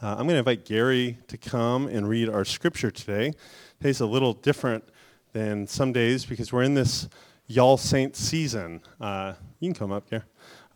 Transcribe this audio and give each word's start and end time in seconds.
Uh, 0.00 0.10
I'm 0.10 0.26
going 0.26 0.28
to 0.28 0.36
invite 0.38 0.64
Gary 0.64 1.18
to 1.28 1.36
come 1.36 1.86
and 1.86 2.08
read 2.08 2.28
our 2.28 2.44
scripture 2.44 2.90
today. 2.90 3.32
Today's 3.80 4.00
a 4.00 4.06
little 4.06 4.32
different 4.32 4.84
than 5.32 5.66
some 5.66 5.92
days 5.92 6.24
because 6.24 6.52
we're 6.52 6.62
in 6.62 6.74
this 6.74 7.08
Y'all 7.46 7.76
Saints 7.76 8.18
season. 8.18 8.82
Uh, 9.00 9.34
you 9.60 9.68
can 9.68 9.78
come 9.78 9.92
up, 9.92 10.08
Gary. 10.08 10.22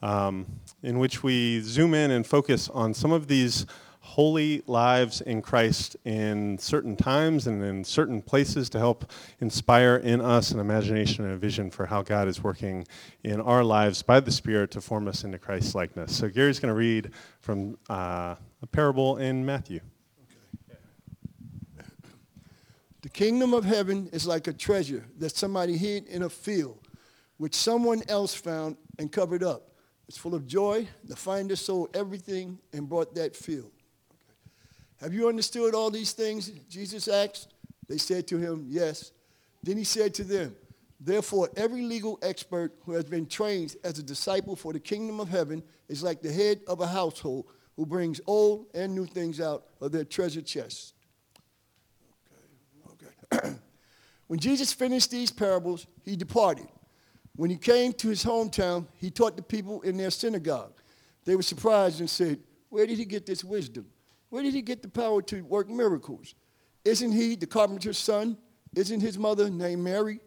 Um, 0.02 0.46
in 0.82 0.98
which 0.98 1.22
we 1.22 1.60
zoom 1.60 1.94
in 1.94 2.10
and 2.10 2.26
focus 2.26 2.68
on 2.68 2.94
some 2.94 3.12
of 3.12 3.28
these 3.28 3.66
holy 4.12 4.62
lives 4.66 5.22
in 5.22 5.40
Christ 5.40 5.96
in 6.04 6.58
certain 6.58 6.96
times 6.96 7.46
and 7.46 7.64
in 7.64 7.82
certain 7.82 8.20
places 8.20 8.68
to 8.68 8.78
help 8.78 9.10
inspire 9.40 9.96
in 9.96 10.20
us 10.20 10.50
an 10.50 10.60
imagination 10.60 11.24
and 11.24 11.32
a 11.32 11.38
vision 11.38 11.70
for 11.70 11.86
how 11.86 12.02
God 12.02 12.28
is 12.28 12.44
working 12.44 12.86
in 13.24 13.40
our 13.40 13.64
lives 13.64 14.02
by 14.02 14.20
the 14.20 14.30
Spirit 14.30 14.70
to 14.72 14.82
form 14.82 15.08
us 15.08 15.24
into 15.24 15.38
Christ's 15.38 15.74
likeness. 15.74 16.14
So 16.14 16.28
Gary's 16.28 16.60
going 16.60 16.68
to 16.68 16.78
read 16.78 17.12
from 17.40 17.78
uh, 17.88 18.34
a 18.60 18.66
parable 18.70 19.16
in 19.16 19.46
Matthew. 19.46 19.80
The 23.00 23.08
kingdom 23.08 23.54
of 23.54 23.64
heaven 23.64 24.10
is 24.12 24.26
like 24.26 24.46
a 24.46 24.52
treasure 24.52 25.06
that 25.20 25.34
somebody 25.34 25.78
hid 25.78 26.06
in 26.08 26.24
a 26.24 26.28
field, 26.28 26.86
which 27.38 27.54
someone 27.54 28.02
else 28.08 28.34
found 28.34 28.76
and 28.98 29.10
covered 29.10 29.42
up. 29.42 29.70
It's 30.06 30.18
full 30.18 30.34
of 30.34 30.46
joy. 30.46 30.86
The 31.02 31.16
finder 31.16 31.56
sold 31.56 31.96
everything 31.96 32.58
and 32.74 32.86
bought 32.86 33.14
that 33.14 33.34
field. 33.34 33.72
Have 35.02 35.12
you 35.12 35.28
understood 35.28 35.74
all 35.74 35.90
these 35.90 36.12
things? 36.12 36.48
Jesus 36.68 37.08
asked. 37.08 37.48
They 37.88 37.98
said 37.98 38.28
to 38.28 38.38
him, 38.38 38.66
Yes. 38.68 39.10
Then 39.62 39.76
he 39.76 39.84
said 39.84 40.14
to 40.14 40.24
them, 40.24 40.54
Therefore, 41.00 41.50
every 41.56 41.82
legal 41.82 42.18
expert 42.22 42.72
who 42.84 42.92
has 42.92 43.04
been 43.04 43.26
trained 43.26 43.76
as 43.82 43.98
a 43.98 44.02
disciple 44.02 44.54
for 44.54 44.72
the 44.72 44.78
kingdom 44.78 45.18
of 45.18 45.28
heaven 45.28 45.62
is 45.88 46.02
like 46.02 46.22
the 46.22 46.32
head 46.32 46.60
of 46.68 46.80
a 46.80 46.86
household 46.86 47.46
who 47.76 47.84
brings 47.84 48.20
old 48.26 48.66
and 48.74 48.94
new 48.94 49.06
things 49.06 49.40
out 49.40 49.64
of 49.80 49.90
their 49.90 50.04
treasure 50.04 50.42
chest. 50.42 50.94
Okay, 52.92 53.38
okay. 53.48 53.56
when 54.28 54.38
Jesus 54.38 54.72
finished 54.72 55.10
these 55.10 55.32
parables, 55.32 55.88
he 56.04 56.14
departed. 56.14 56.68
When 57.34 57.50
he 57.50 57.56
came 57.56 57.92
to 57.94 58.08
his 58.08 58.24
hometown, 58.24 58.86
he 58.94 59.10
taught 59.10 59.36
the 59.36 59.42
people 59.42 59.80
in 59.80 59.96
their 59.96 60.10
synagogue. 60.10 60.74
They 61.24 61.34
were 61.34 61.42
surprised 61.42 61.98
and 61.98 62.08
said, 62.08 62.38
Where 62.68 62.86
did 62.86 62.98
he 62.98 63.04
get 63.04 63.26
this 63.26 63.42
wisdom? 63.42 63.86
Where 64.32 64.42
did 64.42 64.54
he 64.54 64.62
get 64.62 64.80
the 64.80 64.88
power 64.88 65.20
to 65.20 65.42
work 65.42 65.68
miracles? 65.68 66.34
Isn't 66.86 67.12
he 67.12 67.36
the 67.36 67.46
carpenter's 67.46 67.98
son? 67.98 68.38
Isn't 68.74 69.00
his 69.00 69.18
mother 69.18 69.50
named 69.50 69.84
Mary? 69.84 70.20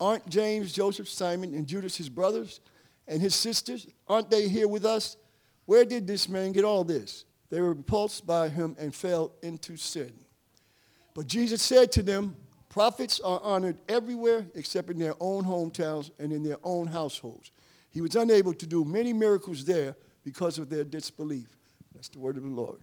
Aren't 0.00 0.28
James, 0.28 0.72
Joseph, 0.72 1.08
Simon, 1.08 1.54
and 1.54 1.64
Judas 1.64 1.96
his 1.96 2.08
brothers? 2.08 2.58
And 3.06 3.22
his 3.22 3.36
sisters? 3.36 3.86
Aren't 4.08 4.30
they 4.30 4.48
here 4.48 4.66
with 4.66 4.84
us? 4.84 5.16
Where 5.64 5.84
did 5.84 6.08
this 6.08 6.28
man 6.28 6.50
get 6.50 6.64
all 6.64 6.82
this? 6.82 7.24
They 7.48 7.60
were 7.60 7.72
repulsed 7.72 8.26
by 8.26 8.48
him 8.48 8.74
and 8.80 8.92
fell 8.92 9.30
into 9.44 9.76
sin. 9.76 10.12
But 11.14 11.28
Jesus 11.28 11.62
said 11.62 11.92
to 11.92 12.02
them, 12.02 12.34
Prophets 12.68 13.20
are 13.20 13.40
honored 13.44 13.78
everywhere 13.88 14.44
except 14.56 14.90
in 14.90 14.98
their 14.98 15.14
own 15.20 15.44
hometowns 15.44 16.10
and 16.18 16.32
in 16.32 16.42
their 16.42 16.58
own 16.64 16.88
households. 16.88 17.52
He 17.90 18.00
was 18.00 18.16
unable 18.16 18.54
to 18.54 18.66
do 18.66 18.84
many 18.84 19.12
miracles 19.12 19.64
there 19.64 19.94
because 20.24 20.58
of 20.58 20.68
their 20.68 20.82
disbelief. 20.82 21.46
That's 21.94 22.08
the 22.08 22.18
word 22.18 22.36
of 22.36 22.42
the 22.42 22.48
Lord. 22.48 22.80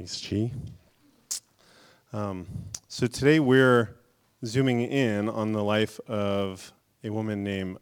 Thanks, 0.00 0.26
Chi. 0.26 0.50
Um, 2.14 2.46
so 2.88 3.06
today 3.06 3.38
we're 3.38 3.98
zooming 4.46 4.80
in 4.80 5.28
on 5.28 5.52
the 5.52 5.62
life 5.62 6.00
of 6.08 6.72
a 7.04 7.10
woman 7.10 7.44
named 7.44 7.76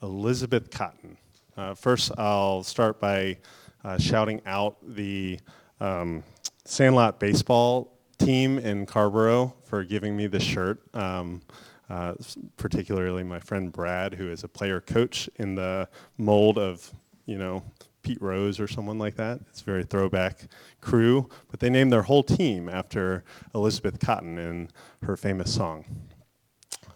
Elizabeth 0.00 0.70
Cotten. 0.70 1.16
Uh, 1.56 1.74
first, 1.74 2.12
I'll 2.16 2.62
start 2.62 3.00
by 3.00 3.38
uh, 3.82 3.98
shouting 3.98 4.42
out 4.46 4.76
the 4.80 5.40
um, 5.80 6.22
Sandlot 6.64 7.18
baseball 7.18 7.98
team 8.16 8.60
in 8.60 8.86
Carrboro 8.86 9.52
for 9.64 9.82
giving 9.82 10.16
me 10.16 10.28
the 10.28 10.38
shirt. 10.38 10.80
Um, 10.94 11.42
uh, 11.90 12.14
particularly 12.56 13.24
my 13.24 13.40
friend 13.40 13.72
Brad, 13.72 14.14
who 14.14 14.30
is 14.30 14.44
a 14.44 14.48
player 14.48 14.80
coach 14.80 15.28
in 15.34 15.56
the 15.56 15.88
mold 16.16 16.58
of, 16.58 16.94
you 17.24 17.38
know, 17.38 17.64
Pete 18.06 18.22
Rose 18.22 18.60
or 18.60 18.68
someone 18.68 19.00
like 19.00 19.16
that. 19.16 19.40
It's 19.50 19.62
a 19.62 19.64
very 19.64 19.82
throwback 19.82 20.46
crew, 20.80 21.28
but 21.50 21.58
they 21.58 21.68
named 21.68 21.92
their 21.92 22.02
whole 22.02 22.22
team 22.22 22.68
after 22.68 23.24
Elizabeth 23.52 23.98
Cotten 23.98 24.38
in 24.38 24.68
her 25.02 25.16
famous 25.16 25.52
song. 25.52 25.84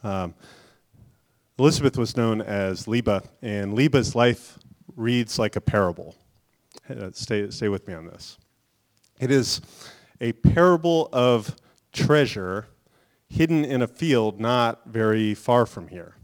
Um, 0.05 0.37
Elizabeth 1.59 1.99
was 1.99 2.17
known 2.17 2.41
as 2.41 2.87
Libba, 2.87 3.27
and 3.43 3.77
Libba's 3.77 4.15
life 4.15 4.57
reads 4.95 5.37
like 5.37 5.57
a 5.57 5.61
parable. 5.61 6.15
Uh, 6.89 7.11
stay, 7.13 7.51
stay 7.51 7.69
with 7.69 7.89
me 7.89 7.95
on 7.95 8.07
this. 8.07 8.39
It 9.19 9.33
is 9.33 9.61
a 10.21 10.31
parable 10.33 11.09
of 11.13 11.57
treasure 11.93 12.69
hidden 13.29 13.65
in 13.65 13.83
a 13.83 13.89
field 13.89 14.39
not 14.39 14.87
very 14.87 15.35
far 15.35 15.67
from 15.67 15.89
here. 15.89 16.15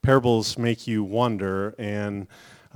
Parables 0.00 0.56
make 0.56 0.86
you 0.86 1.04
wonder 1.04 1.74
and 1.78 2.26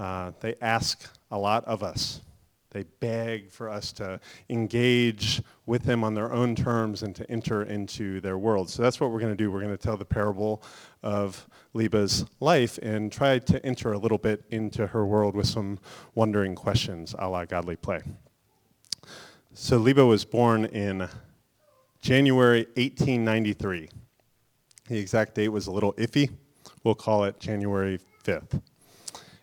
uh, 0.00 0.32
they 0.40 0.54
ask 0.62 1.14
a 1.30 1.36
lot 1.36 1.62
of 1.66 1.82
us. 1.82 2.22
They 2.70 2.84
beg 3.00 3.50
for 3.50 3.68
us 3.68 3.92
to 3.94 4.18
engage 4.48 5.42
with 5.66 5.82
them 5.82 6.02
on 6.04 6.14
their 6.14 6.32
own 6.32 6.54
terms 6.54 7.02
and 7.02 7.14
to 7.16 7.30
enter 7.30 7.64
into 7.64 8.18
their 8.22 8.38
world. 8.38 8.70
So 8.70 8.82
that's 8.82 8.98
what 8.98 9.10
we're 9.10 9.20
going 9.20 9.32
to 9.32 9.36
do. 9.36 9.50
We're 9.50 9.60
going 9.60 9.76
to 9.76 9.82
tell 9.82 9.98
the 9.98 10.06
parable 10.06 10.62
of 11.02 11.46
Libba's 11.74 12.24
life 12.38 12.78
and 12.78 13.12
try 13.12 13.40
to 13.40 13.66
enter 13.66 13.92
a 13.92 13.98
little 13.98 14.16
bit 14.16 14.42
into 14.48 14.86
her 14.86 15.04
world 15.04 15.36
with 15.36 15.46
some 15.46 15.78
wondering 16.14 16.54
questions 16.54 17.14
a 17.18 17.28
la 17.28 17.44
godly 17.44 17.76
play. 17.76 18.00
So 19.52 19.78
Libba 19.78 20.08
was 20.08 20.24
born 20.24 20.64
in 20.64 21.08
January 22.00 22.60
1893. 22.76 23.90
The 24.88 24.98
exact 24.98 25.34
date 25.34 25.48
was 25.48 25.66
a 25.66 25.72
little 25.72 25.92
iffy. 25.94 26.30
We'll 26.84 26.94
call 26.94 27.24
it 27.24 27.38
January 27.38 28.00
5th 28.24 28.62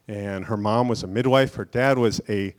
and 0.08 0.46
her 0.46 0.58
mom 0.58 0.88
was 0.88 1.04
a 1.04 1.08
midwife. 1.08 1.56
Her 1.56 1.66
dad 1.66 1.98
was 1.98 2.22
a 2.30 2.56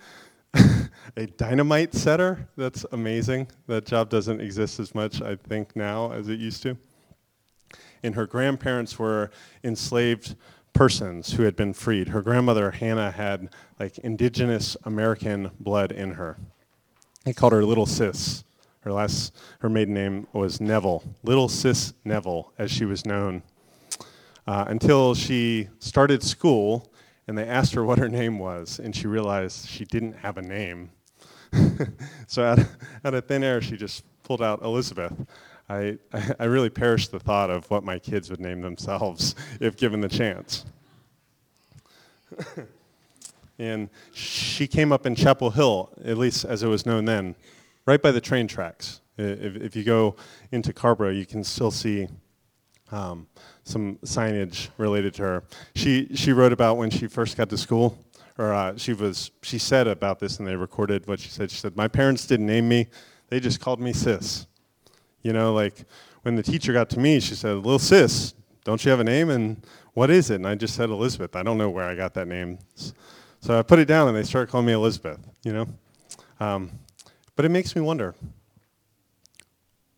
a 1.16 1.26
dynamite 1.26 1.94
setter. 1.94 2.48
That's 2.56 2.84
amazing. 2.92 3.48
That 3.66 3.84
job 3.84 4.08
doesn't 4.08 4.40
exist 4.40 4.80
as 4.80 4.94
much, 4.94 5.20
I 5.20 5.36
think, 5.36 5.76
now 5.76 6.12
as 6.12 6.28
it 6.28 6.38
used 6.38 6.62
to. 6.62 6.76
And 8.02 8.14
her 8.14 8.26
grandparents 8.26 8.98
were 8.98 9.30
enslaved 9.62 10.36
persons 10.72 11.32
who 11.32 11.42
had 11.42 11.56
been 11.56 11.72
freed. 11.72 12.08
Her 12.08 12.22
grandmother, 12.22 12.70
Hannah, 12.70 13.10
had 13.10 13.50
like 13.78 13.98
indigenous 13.98 14.76
American 14.84 15.50
blood 15.58 15.92
in 15.92 16.12
her. 16.12 16.38
He 17.24 17.34
called 17.34 17.52
her 17.52 17.64
Little 17.64 17.86
Sis. 17.86 18.44
Her 18.80 18.92
last, 18.92 19.34
her 19.58 19.68
maiden 19.68 19.94
name 19.94 20.26
was 20.32 20.60
Neville. 20.60 21.02
Little 21.24 21.48
Sis 21.48 21.92
Neville, 22.04 22.52
as 22.58 22.70
she 22.70 22.84
was 22.84 23.04
known. 23.04 23.42
Uh, 24.46 24.64
until 24.68 25.14
she 25.14 25.68
started 25.78 26.22
school 26.22 26.90
and 27.28 27.36
they 27.36 27.46
asked 27.46 27.74
her 27.74 27.84
what 27.84 27.98
her 27.98 28.08
name 28.08 28.38
was, 28.38 28.80
and 28.80 28.96
she 28.96 29.06
realized 29.06 29.68
she 29.68 29.84
didn't 29.84 30.14
have 30.14 30.38
a 30.38 30.42
name. 30.42 30.90
so 32.26 32.42
out 32.42 32.58
of, 32.58 32.76
out 33.04 33.14
of 33.14 33.26
thin 33.26 33.44
air, 33.44 33.60
she 33.60 33.76
just 33.76 34.02
pulled 34.22 34.42
out 34.42 34.62
Elizabeth. 34.62 35.12
I, 35.68 35.98
I 36.38 36.44
really 36.44 36.70
perished 36.70 37.12
the 37.12 37.20
thought 37.20 37.50
of 37.50 37.70
what 37.70 37.84
my 37.84 37.98
kids 37.98 38.30
would 38.30 38.40
name 38.40 38.62
themselves 38.62 39.34
if 39.60 39.76
given 39.76 40.00
the 40.00 40.08
chance. 40.08 40.64
and 43.58 43.90
she 44.14 44.66
came 44.66 44.90
up 44.90 45.04
in 45.04 45.14
Chapel 45.14 45.50
Hill, 45.50 45.90
at 46.02 46.16
least 46.16 46.46
as 46.46 46.62
it 46.62 46.68
was 46.68 46.86
known 46.86 47.04
then, 47.04 47.34
right 47.84 48.00
by 48.00 48.10
the 48.10 48.22
train 48.22 48.48
tracks. 48.48 49.02
If, 49.18 49.56
if 49.56 49.76
you 49.76 49.84
go 49.84 50.16
into 50.50 50.72
Carrboro, 50.72 51.10
you 51.10 51.26
can 51.26 51.44
still 51.44 51.70
see 51.70 52.08
um, 52.90 53.26
some 53.68 53.96
signage 53.96 54.70
related 54.78 55.14
to 55.14 55.22
her. 55.22 55.44
She 55.74 56.08
she 56.14 56.32
wrote 56.32 56.52
about 56.52 56.76
when 56.76 56.90
she 56.90 57.06
first 57.06 57.36
got 57.36 57.50
to 57.50 57.58
school, 57.58 57.98
or 58.38 58.52
uh, 58.52 58.76
she 58.76 58.92
was 58.92 59.30
she 59.42 59.58
said 59.58 59.86
about 59.86 60.18
this, 60.18 60.38
and 60.38 60.48
they 60.48 60.56
recorded 60.56 61.06
what 61.06 61.20
she 61.20 61.28
said. 61.28 61.50
She 61.50 61.58
said, 61.58 61.76
"My 61.76 61.88
parents 61.88 62.26
didn't 62.26 62.46
name 62.46 62.68
me; 62.68 62.88
they 63.28 63.40
just 63.40 63.60
called 63.60 63.80
me 63.80 63.92
sis." 63.92 64.46
You 65.22 65.32
know, 65.32 65.52
like 65.52 65.84
when 66.22 66.34
the 66.34 66.42
teacher 66.42 66.72
got 66.72 66.88
to 66.90 66.98
me, 66.98 67.20
she 67.20 67.34
said, 67.34 67.56
"Little 67.56 67.78
sis, 67.78 68.34
don't 68.64 68.82
you 68.84 68.90
have 68.90 69.00
a 69.00 69.04
name?" 69.04 69.30
And 69.30 69.64
what 69.92 70.10
is 70.10 70.30
it? 70.30 70.36
And 70.36 70.46
I 70.46 70.54
just 70.54 70.74
said 70.74 70.90
Elizabeth. 70.90 71.36
I 71.36 71.42
don't 71.42 71.58
know 71.58 71.70
where 71.70 71.84
I 71.84 71.94
got 71.94 72.14
that 72.14 72.28
name. 72.28 72.58
So 73.40 73.58
I 73.58 73.62
put 73.62 73.78
it 73.78 73.86
down, 73.86 74.08
and 74.08 74.16
they 74.16 74.22
started 74.22 74.50
calling 74.50 74.66
me 74.66 74.72
Elizabeth. 74.72 75.20
You 75.42 75.52
know, 75.52 75.66
um, 76.40 76.70
but 77.36 77.44
it 77.44 77.50
makes 77.50 77.76
me 77.76 77.82
wonder 77.82 78.14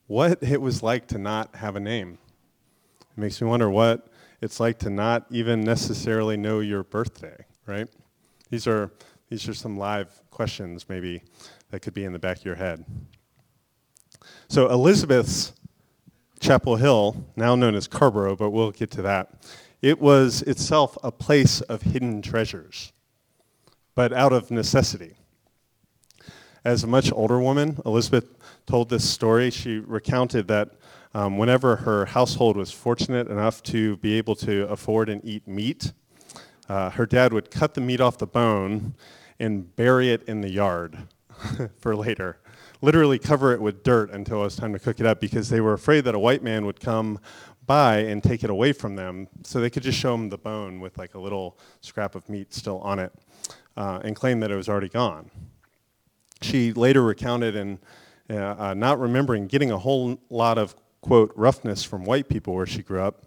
what 0.07 0.43
it 0.43 0.61
was 0.61 0.83
like 0.83 1.07
to 1.07 1.19
not 1.19 1.55
have 1.55 1.77
a 1.77 1.81
name. 1.81 2.19
It 3.17 3.21
makes 3.21 3.41
me 3.41 3.49
wonder 3.49 3.69
what 3.69 4.09
it's 4.41 4.61
like 4.61 4.79
to 4.81 4.91
not 4.91 5.27
even 5.31 5.63
necessarily 5.63 6.37
know 6.37 6.61
your 6.61 6.83
birthday, 6.83 7.45
right? 7.67 7.89
These 8.51 8.67
are, 8.67 8.91
these 9.29 9.49
are 9.49 9.55
some 9.55 9.77
live 9.77 10.23
questions 10.31 10.89
maybe 10.89 11.23
that 11.71 11.81
could 11.81 11.95
be 11.95 12.05
in 12.05 12.13
the 12.13 12.19
back 12.19 12.39
of 12.39 12.45
your 12.45 12.55
head. 12.55 12.85
So 14.49 14.69
Elizabeth's 14.71 15.53
Chapel 16.41 16.77
Hill, 16.77 17.27
now 17.37 17.55
known 17.55 17.75
as 17.75 17.87
Carrboro, 17.87 18.35
but 18.35 18.51
we'll 18.51 18.71
get 18.71 18.91
to 18.93 19.03
that, 19.03 19.47
it 19.83 20.01
was 20.01 20.43
itself 20.43 20.97
a 21.03 21.13
place 21.13 21.61
of 21.63 21.83
hidden 21.83 22.23
treasures. 22.23 22.93
but 23.95 24.13
out 24.13 24.33
of 24.33 24.51
necessity. 24.51 25.15
As 26.65 26.85
a 26.85 26.87
much 26.87 27.13
older 27.13 27.39
woman, 27.39 27.79
Elizabeth 27.85 28.27
told 28.67 28.89
this 28.89 29.09
story. 29.09 29.51
She 29.51 29.79
recounted 29.79 30.49
that 30.49 30.71
um, 31.15 31.39
whenever 31.39 31.77
her 31.77 32.07
household 32.07 32.57
was 32.57 32.71
fortunate 32.71 33.29
enough 33.29 33.63
to 33.65 33.97
be 33.99 34.15
able 34.15 34.37
to 34.37 34.69
afford 34.69 35.09
and 35.09 35.25
eat 35.25 35.47
meat, 35.47 35.93
uh, 36.69 36.91
her 36.91 37.07
dad 37.07 37.33
would 37.33 37.51
cut 37.51 37.75
the 37.75 37.81
meat 37.81 38.01
off 38.01 38.19
the 38.19 38.27
bone 38.27 38.95
and 39.41 39.75
bury 39.75 40.11
it 40.11 40.23
in 40.29 40.41
the 40.41 40.51
yard 40.51 41.09
for 41.81 41.97
later. 41.97 42.39
Literally 42.81 43.19
cover 43.19 43.53
it 43.53 43.61
with 43.61 43.83
dirt 43.83 44.11
until 44.11 44.41
it 44.41 44.45
was 44.45 44.57
time 44.57 44.73
to 44.73 44.79
cook 44.79 45.01
it 45.01 45.07
up 45.07 45.21
because 45.21 45.49
they 45.49 45.61
were 45.61 45.73
afraid 45.73 46.05
that 46.05 46.15
a 46.15 46.19
white 46.19 46.43
man 46.43 46.65
would 46.65 46.81
come 46.81 47.19
by 47.67 47.99
and 47.99 48.23
take 48.23 48.43
it 48.43 48.51
away 48.51 48.73
from 48.73 48.97
them. 48.97 49.29
So 49.43 49.61
they 49.61 49.71
could 49.71 49.83
just 49.83 49.99
show 49.99 50.15
him 50.15 50.29
the 50.29 50.39
bone 50.39 50.81
with 50.81 50.97
like 50.97 51.15
a 51.15 51.19
little 51.19 51.59
scrap 51.81 52.15
of 52.15 52.29
meat 52.29 52.55
still 52.55 52.79
on 52.81 52.99
it 52.99 53.13
uh, 53.77 54.01
and 54.03 54.15
claim 54.17 54.41
that 54.41 54.51
it 54.51 54.57
was 54.57 54.69
already 54.69 54.89
gone. 54.89 55.31
She 56.43 56.73
later 56.73 57.03
recounted 57.03 57.57
and 57.57 57.79
uh, 58.31 58.55
uh, 58.59 58.75
not 58.75 59.01
remembering 59.01 59.47
getting 59.47 59.71
a 59.71 59.79
whole 59.79 60.19
lot 60.31 60.57
of, 60.57 60.75
quote, 61.01 61.33
roughness 61.35 61.83
from 61.83 62.05
white 62.05 62.29
people 62.29 62.55
where 62.55 62.67
she 62.67 62.83
grew 62.83 63.01
up, 63.01 63.27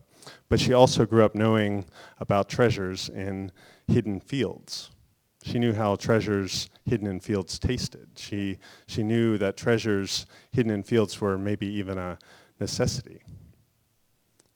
but 0.50 0.60
she 0.60 0.74
also 0.74 1.06
grew 1.06 1.24
up 1.24 1.36
knowing 1.36 1.86
about 2.20 2.50
treasures 2.50 3.10
in 3.10 3.52
hidden 3.88 4.20
fields. 4.20 4.92
She 5.44 5.60
knew 5.60 5.74
how 5.74 5.96
treasures 5.96 6.70
hidden 6.86 7.08
in 7.08 7.20
fields 7.20 7.60
tasted. 7.60 8.08
She, 8.16 8.60
she 8.88 9.04
knew 9.04 9.38
that 9.38 9.58
treasures 9.58 10.26
hidden 10.52 10.72
in 10.72 10.84
fields 10.84 11.20
were 11.20 11.38
maybe 11.38 11.68
even 11.68 11.98
a 11.98 12.18
necessity. 12.60 13.22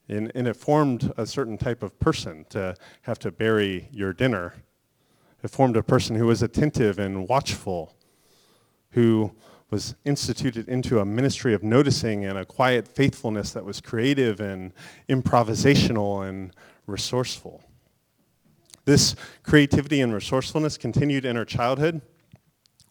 And, 0.08 0.32
and 0.34 0.48
it 0.48 0.56
formed 0.56 1.12
a 1.18 1.26
certain 1.26 1.58
type 1.58 1.84
of 1.84 2.00
person 2.00 2.46
to 2.50 2.76
have 3.02 3.20
to 3.20 3.32
bury 3.32 3.90
your 3.92 4.14
dinner. 4.14 4.54
It 5.44 5.50
formed 5.50 5.76
a 5.76 5.84
person 5.84 6.16
who 6.16 6.28
was 6.28 6.42
attentive 6.42 7.00
and 7.00 7.28
watchful, 7.28 7.94
who 8.92 9.34
was 9.70 9.96
instituted 10.06 10.70
into 10.70 11.00
a 11.00 11.06
ministry 11.06 11.54
of 11.54 11.62
noticing 11.62 12.26
and 12.26 12.38
a 12.38 12.46
quiet 12.46 12.88
faithfulness 12.88 13.52
that 13.52 13.66
was 13.66 13.82
creative 13.82 14.40
and 14.40 14.72
improvisational 15.10 16.28
and 16.28 16.56
resourceful. 16.86 17.62
This 18.86 19.16
creativity 19.44 20.00
and 20.00 20.14
resourcefulness 20.14 20.78
continued 20.78 21.26
in 21.26 21.36
her 21.36 21.44
childhood. 21.44 22.02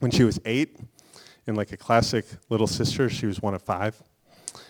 When 0.01 0.11
she 0.11 0.25
was 0.25 0.39
eight, 0.45 0.79
in 1.47 1.55
like 1.55 1.73
a 1.73 1.77
classic 1.77 2.27
little 2.51 2.67
sister, 2.67 3.09
she 3.09 3.25
was 3.25 3.41
one 3.41 3.55
of 3.55 3.63
five. 3.63 4.03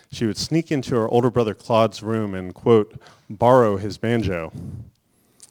She 0.09 0.25
would 0.25 0.37
sneak 0.37 0.71
into 0.71 0.95
her 0.95 1.09
older 1.09 1.29
brother 1.29 1.53
Claude's 1.53 2.01
room 2.01 2.33
and, 2.33 2.53
quote, 2.53 3.01
borrow 3.29 3.75
his 3.75 3.97
banjo. 3.97 4.53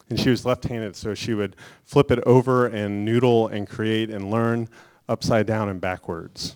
And 0.09 0.19
she 0.19 0.29
was 0.31 0.45
left 0.45 0.63
handed, 0.63 0.95
so 0.95 1.13
she 1.13 1.33
would 1.35 1.55
flip 1.83 2.09
it 2.09 2.19
over 2.25 2.65
and 2.65 3.05
noodle 3.05 3.47
and 3.47 3.67
create 3.69 4.09
and 4.09 4.31
learn 4.31 4.69
upside 5.07 5.45
down 5.45 5.69
and 5.69 5.79
backwards. 5.79 6.55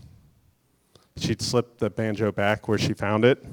She'd 1.18 1.42
slip 1.42 1.77
the 1.77 1.89
banjo 1.89 2.31
back 2.31 2.68
where 2.68 2.77
she 2.77 2.94
found 2.94 3.25
it, 3.25 3.45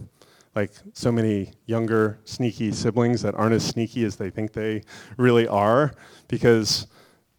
like 0.54 0.72
so 0.92 1.12
many 1.12 1.52
younger, 1.66 2.18
sneaky 2.24 2.72
siblings 2.72 3.22
that 3.22 3.34
aren't 3.34 3.54
as 3.54 3.64
sneaky 3.64 4.04
as 4.04 4.16
they 4.16 4.30
think 4.30 4.52
they 4.52 4.82
really 5.16 5.46
are, 5.46 5.92
because 6.28 6.86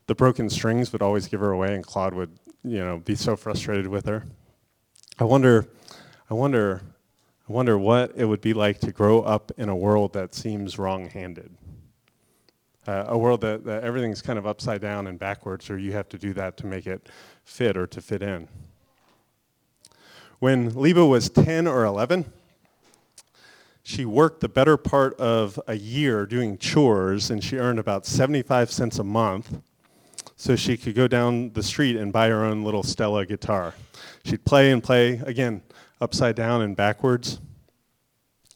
the 0.07 0.15
broken 0.15 0.49
strings 0.49 0.91
would 0.91 1.01
always 1.01 1.27
give 1.27 1.39
her 1.39 1.51
away, 1.51 1.75
and 1.75 1.85
Claude 1.85 2.13
would, 2.13 2.37
you 2.63 2.79
know, 2.79 2.99
be 2.99 3.15
so 3.15 3.35
frustrated 3.35 3.87
with 3.87 4.05
her. 4.05 4.25
I 5.19 5.23
wonder, 5.23 5.67
I 6.29 6.33
wonder, 6.33 6.81
I 7.47 7.51
wonder 7.51 7.77
what 7.77 8.13
it 8.15 8.25
would 8.25 8.41
be 8.41 8.53
like 8.53 8.79
to 8.81 8.91
grow 8.91 9.21
up 9.21 9.51
in 9.57 9.69
a 9.69 9.75
world 9.75 10.13
that 10.13 10.33
seems 10.33 10.77
wrong-handed. 10.77 11.51
Uh, 12.87 13.05
a 13.07 13.17
world 13.17 13.41
that, 13.41 13.65
that 13.65 13.83
everything's 13.83 14.21
kind 14.21 14.39
of 14.39 14.47
upside 14.47 14.81
down 14.81 15.07
and 15.07 15.19
backwards, 15.19 15.69
or 15.69 15.77
you 15.77 15.91
have 15.91 16.09
to 16.09 16.17
do 16.17 16.33
that 16.33 16.57
to 16.57 16.65
make 16.65 16.87
it 16.87 17.09
fit 17.49 17.75
or 17.75 17.87
to 17.87 17.99
fit 17.99 18.21
in. 18.21 18.47
When 20.37 20.71
Libba 20.71 21.09
was 21.09 21.29
10 21.29 21.67
or 21.67 21.83
11, 21.83 22.31
she 23.83 24.05
worked 24.05 24.39
the 24.39 24.47
better 24.47 24.77
part 24.77 25.19
of 25.19 25.59
a 25.67 25.75
year 25.75 26.25
doing 26.25 26.57
chores, 26.57 27.29
and 27.29 27.43
she 27.43 27.57
earned 27.57 27.79
about 27.79 28.05
75 28.05 28.71
cents 28.71 28.99
a 28.99 29.03
month 29.03 29.61
so 30.35 30.55
she 30.55 30.77
could 30.77 30.95
go 30.95 31.07
down 31.07 31.51
the 31.53 31.63
street 31.63 31.97
and 31.97 32.13
buy 32.13 32.29
her 32.29 32.45
own 32.45 32.63
little 32.63 32.83
Stella 32.83 33.25
guitar. 33.25 33.73
She'd 34.23 34.45
play 34.45 34.71
and 34.71 34.81
play, 34.81 35.21
again, 35.25 35.63
upside 35.99 36.35
down 36.35 36.61
and 36.61 36.77
backwards. 36.77 37.41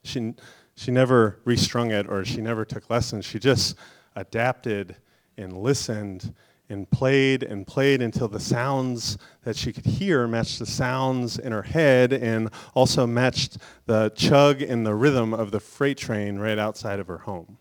She, 0.03 0.35
she 0.75 0.91
never 0.91 1.39
restrung 1.43 1.91
it 1.91 2.07
or 2.07 2.23
she 2.23 2.41
never 2.41 2.63
took 2.63 2.89
lessons. 2.89 3.25
She 3.25 3.39
just 3.39 3.75
adapted 4.15 4.95
and 5.35 5.57
listened 5.57 6.33
and 6.69 6.89
played 6.89 7.43
and 7.43 7.67
played 7.67 8.01
until 8.01 8.27
the 8.27 8.39
sounds 8.39 9.17
that 9.43 9.55
she 9.55 9.73
could 9.73 9.85
hear 9.85 10.27
matched 10.27 10.59
the 10.59 10.65
sounds 10.65 11.37
in 11.37 11.51
her 11.51 11.63
head 11.63 12.13
and 12.13 12.49
also 12.73 13.05
matched 13.05 13.57
the 13.85 14.11
chug 14.15 14.61
and 14.61 14.85
the 14.85 14.95
rhythm 14.95 15.33
of 15.33 15.51
the 15.51 15.59
freight 15.59 15.97
train 15.97 16.39
right 16.39 16.57
outside 16.57 16.99
of 16.99 17.07
her 17.07 17.19
home. 17.19 17.57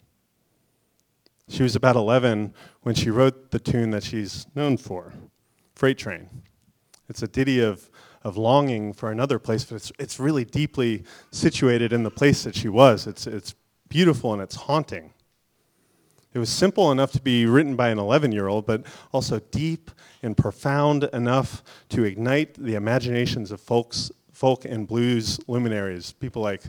She 1.49 1.63
was 1.63 1.77
about 1.77 1.97
11 1.97 2.55
when 2.83 2.95
she 2.95 3.11
wrote 3.11 3.51
the 3.51 3.59
tune 3.59 3.91
that 3.91 4.05
she's 4.05 4.47
known 4.55 4.77
for, 4.77 5.13
Freight 5.75 5.99
Train. 5.99 6.29
It's 7.09 7.23
a 7.23 7.29
ditty 7.29 7.61
of, 7.61 7.91
of 8.23 8.37
longing 8.37 8.93
for 8.93 9.11
another 9.11 9.39
place, 9.39 9.65
but 9.65 9.77
it's, 9.77 9.93
it's 9.99 10.19
really 10.19 10.45
deeply 10.45 11.05
situated 11.31 11.93
in 11.93 12.05
the 12.05 12.11
place 12.11 12.45
that 12.45 12.55
she 12.55 12.69
was. 12.69 13.07
It's, 13.07 13.27
it's 13.27 13.55
beautiful 13.89 14.33
and 14.33 14.41
it's 14.41 14.55
haunting. 14.55 15.12
It 16.34 16.38
was 16.38 16.49
simple 16.49 16.90
enough 16.90 17.12
to 17.12 17.20
be 17.20 17.44
written 17.44 17.76
by 17.76 17.90
an 17.90 17.99
11 17.99 18.32
year 18.32 18.49
old, 18.49 18.67
but 18.67 18.84
also 19.12 19.38
deep 19.38 19.90
and 20.23 20.37
profound 20.37 21.05
enough 21.12 21.62
to 21.90 22.05
ignite 22.05 22.55
the 22.55 22.75
imaginations 22.75 23.50
of 23.52 23.61
folks, 23.61 24.11
folk 24.32 24.64
and 24.64 24.87
blues 24.87 25.38
luminaries, 25.46 26.12
people 26.12 26.40
like 26.40 26.62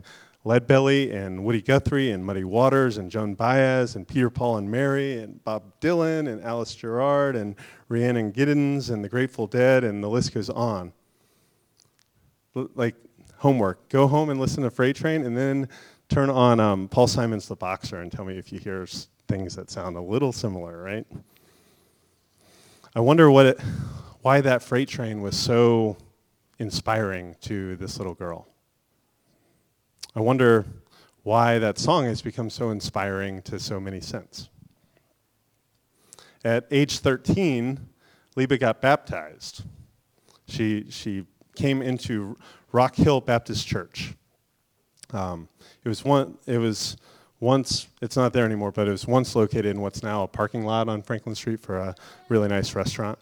Leadbelly 0.46 1.14
and 1.14 1.46
Woody 1.46 1.62
Guthrie 1.62 2.12
and 2.12 2.26
Muddy 2.26 2.44
Waters 2.44 2.98
and 2.98 3.10
Joan 3.10 3.34
Baez 3.34 3.96
and 3.96 4.06
Peter, 4.06 4.30
Paul 4.30 4.58
and 4.58 4.70
Mary 4.70 5.18
and 5.20 5.42
Bob 5.46 5.64
Dylan 5.80 6.28
and 6.28 6.44
Alice 6.44 6.76
Gerrard 6.76 7.38
and 7.38 7.56
Rhiannon 7.88 8.34
Giddens 8.34 8.90
and 8.90 9.04
the 9.04 9.10
Grateful 9.10 9.48
Dead 9.48 9.86
and 9.86 10.04
the 10.04 10.10
list 10.10 10.34
goes 10.34 10.50
on. 10.50 10.92
Like 12.54 12.96
homework, 13.38 13.88
go 13.88 14.08
home 14.08 14.30
and 14.30 14.40
listen 14.40 14.64
to 14.64 14.70
Freight 14.70 14.98
Train 14.98 15.26
and 15.26 15.38
then 15.38 15.70
turn 16.10 16.30
on 16.30 16.60
um, 16.60 16.90
Paul 16.90 17.08
Simon's 17.08 17.48
The 17.48 17.56
Boxer 17.56 18.02
and 18.02 18.12
tell 18.12 18.26
me 18.26 18.38
if 18.38 18.52
you 18.52 18.60
hear 18.60 18.86
things 19.34 19.56
that 19.56 19.72
sound 19.72 19.98
a 19.98 20.02
little 20.02 20.32
similar, 20.32 20.84
right? 20.84 21.08
I 22.96 23.00
wonder 23.00 23.32
what 23.32 23.48
it, 23.48 23.60
why 24.22 24.42
that 24.42 24.62
freight 24.62 24.88
train 24.88 25.24
was 25.24 25.36
so 25.36 25.98
inspiring 26.60 27.36
to 27.42 27.76
this 27.78 27.98
little 27.98 28.14
girl. 28.14 28.48
I 30.16 30.20
wonder 30.20 30.68
why 31.24 31.58
that 31.58 31.80
song 31.80 32.06
has 32.06 32.22
become 32.22 32.52
so 32.52 32.70
inspiring 32.70 33.42
to 33.44 33.60
so 33.60 33.80
many 33.80 34.00
since. 34.00 34.50
At 36.46 36.68
age 36.70 37.00
13, 37.00 37.80
Libba 38.38 38.60
got 38.60 38.82
baptized. 38.82 39.64
She, 40.48 40.92
she 40.92 41.26
came 41.56 41.82
into 41.82 42.38
Rock 42.72 42.96
Hill 42.96 43.20
Baptist 43.20 43.66
Church. 43.66 44.14
Um, 45.12 45.50
it 45.84 45.90
was 45.90 46.06
one, 46.06 46.38
it 46.46 46.60
was 46.60 46.98
once, 47.44 47.88
it's 48.02 48.16
not 48.16 48.34
there 48.34 48.46
anymore, 48.46 48.72
but 48.72 48.88
it 48.88 48.92
was 48.92 49.06
once 49.06 49.36
located 49.36 49.66
in 49.66 49.82
what's 49.82 50.02
now 50.02 50.24
a 50.24 50.28
parking 50.28 50.66
lot 50.66 50.88
on 50.88 51.02
Franklin 51.02 51.36
Street 51.36 51.60
for 51.60 51.78
a 51.78 51.94
really 52.30 52.48
nice 52.48 52.74
restaurant. 52.74 53.20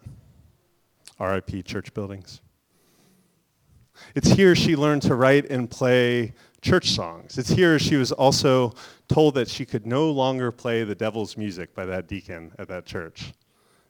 RIP 1.20 1.66
church 1.66 1.94
buildings. 1.94 2.42
It's 4.16 4.30
here 4.30 4.56
she 4.56 4.75
learned 4.75 5.01
to 5.04 5.16
write 5.16 5.50
and 5.50 5.70
play 5.70 6.34
church 6.62 6.92
songs. 6.92 7.38
It's 7.38 7.50
here 7.50 7.78
she 7.80 7.96
was 7.96 8.12
also 8.12 8.74
told 9.08 9.36
that 9.36 9.50
she 9.50 9.66
could 9.66 9.86
no 9.86 10.10
longer 10.10 10.51
play 10.51 10.84
the 10.84 10.96
devil's 10.96 11.36
music 11.36 11.74
by 11.75 11.86
that 11.86 12.08
deacon 12.08 12.51
at 12.58 12.68
that 12.68 12.86
church. 12.86 13.34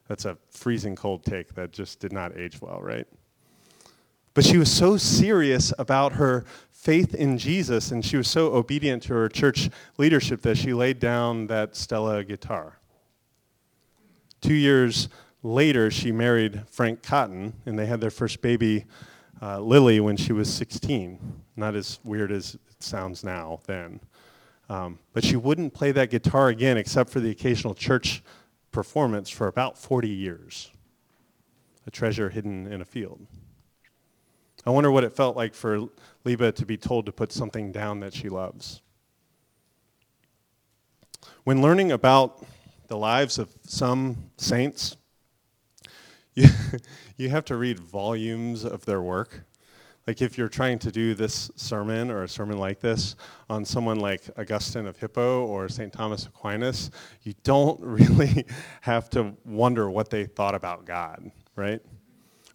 That's 0.08 0.26
a 0.26 0.38
freezing 0.50 0.96
cold 0.96 1.24
take 1.24 1.54
that 1.56 1.72
just 1.72 2.00
did 2.00 2.12
not 2.12 2.38
age 2.38 2.62
well, 2.62 2.82
right? 2.82 3.08
But 4.34 4.46
she 4.46 4.58
was 4.58 4.72
so 4.72 4.98
serious 4.98 5.74
about 5.78 6.14
her 6.14 6.46
faith 6.82 7.14
in 7.14 7.38
Jesus 7.38 7.92
and 7.92 8.04
she 8.04 8.18
was 8.18 8.28
so 8.28 8.56
obedient 8.56 9.04
to 9.04 9.14
her 9.14 9.30
church 9.30 9.70
leadership 10.00 10.42
that 10.42 10.58
she 10.58 10.74
laid 10.74 11.00
down 11.00 11.46
that 11.46 11.76
Stella 11.76 12.24
guitar. 12.24 12.80
Two 14.42 14.56
years 14.56 15.08
later, 15.44 15.92
she 15.92 16.12
married 16.12 16.64
Frank 16.72 17.04
Cotten 17.04 17.54
and 17.68 17.78
they 17.78 17.86
had 17.86 18.02
their 18.02 18.10
first 18.10 18.42
baby, 18.42 18.86
uh, 19.44 19.60
Lily, 19.60 20.00
when 20.00 20.18
she 20.18 20.34
was 20.34 20.52
16. 20.52 21.20
Not 21.56 21.76
as 21.76 22.00
weird 22.04 22.32
as 22.32 22.56
it 22.56 22.82
sounds 22.82 23.24
now 23.24 23.60
then. 23.68 24.00
Um, 24.68 24.98
but 25.14 25.24
she 25.24 25.36
wouldn't 25.36 25.76
play 25.76 25.92
that 25.92 26.10
guitar 26.10 26.48
again 26.48 26.78
except 26.78 27.12
for 27.12 27.20
the 27.20 27.30
occasional 27.30 27.76
church 27.76 28.24
performance 28.72 29.30
for 29.30 29.46
about 29.46 29.78
40 29.78 30.10
years. 30.10 30.72
A 31.86 31.92
treasure 31.92 32.30
hidden 32.30 32.66
in 32.66 32.82
a 32.82 32.86
field. 32.86 33.28
I 34.66 34.70
wonder 34.70 34.92
what 34.92 35.04
it 35.04 35.14
felt 35.14 35.36
like 35.36 35.54
for 35.56 35.88
Libba 36.26 36.54
to 36.56 36.66
be 36.66 36.78
told 36.78 37.06
to 37.08 37.12
put 37.12 37.32
something 37.32 37.72
down 37.72 38.00
that 38.02 38.14
she 38.14 38.30
loves. 38.30 38.82
When 41.44 41.62
learning 41.62 41.92
about 41.92 42.46
the 42.88 42.98
lives 42.98 43.40
of 43.40 43.50
some 43.64 44.30
saints, 44.38 44.98
you, 46.36 46.48
you 47.18 47.30
have 47.30 47.46
to 47.46 47.56
read 47.56 47.80
volumes 47.80 48.64
of 48.64 48.86
their 48.86 49.02
work. 49.02 49.46
Like 50.08 50.22
if 50.22 50.38
you're 50.38 50.50
trying 50.50 50.80
to 50.80 50.92
do 50.92 51.14
this 51.14 51.52
sermon 51.56 52.12
or 52.12 52.24
a 52.24 52.28
sermon 52.28 52.58
like 52.58 52.80
this 52.80 53.16
on 53.50 53.66
someone 53.66 54.00
like 54.00 54.24
Augustine 54.38 54.88
of 54.88 54.98
Hippo 54.98 55.46
or 55.46 55.70
St. 55.70 55.94
Thomas 55.94 56.26
Aquinas, 56.26 56.92
you 57.24 57.34
don't 57.44 57.80
really 57.84 58.46
have 58.82 59.10
to 59.12 59.34
wonder 59.46 59.90
what 59.90 60.10
they 60.10 60.26
thought 60.26 60.56
about 60.56 60.86
God, 60.86 61.32
right? 61.56 61.82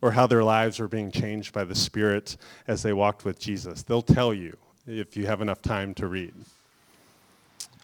Or 0.07 0.13
how 0.13 0.29
their 0.29 0.45
lives 0.45 0.79
were 0.79 0.87
being 0.87 1.11
changed 1.11 1.53
by 1.53 1.65
the 1.65 1.75
Spirit 1.75 2.37
as 2.69 2.81
they 2.85 2.93
walked 2.93 3.25
with 3.25 3.41
Jesus. 3.41 3.83
They'll 3.83 4.03
tell 4.03 4.33
you 4.33 4.57
if 4.87 5.17
you 5.17 5.27
have 5.27 5.41
enough 5.41 5.61
time 5.61 5.95
to 5.95 6.07
read. 6.07 6.33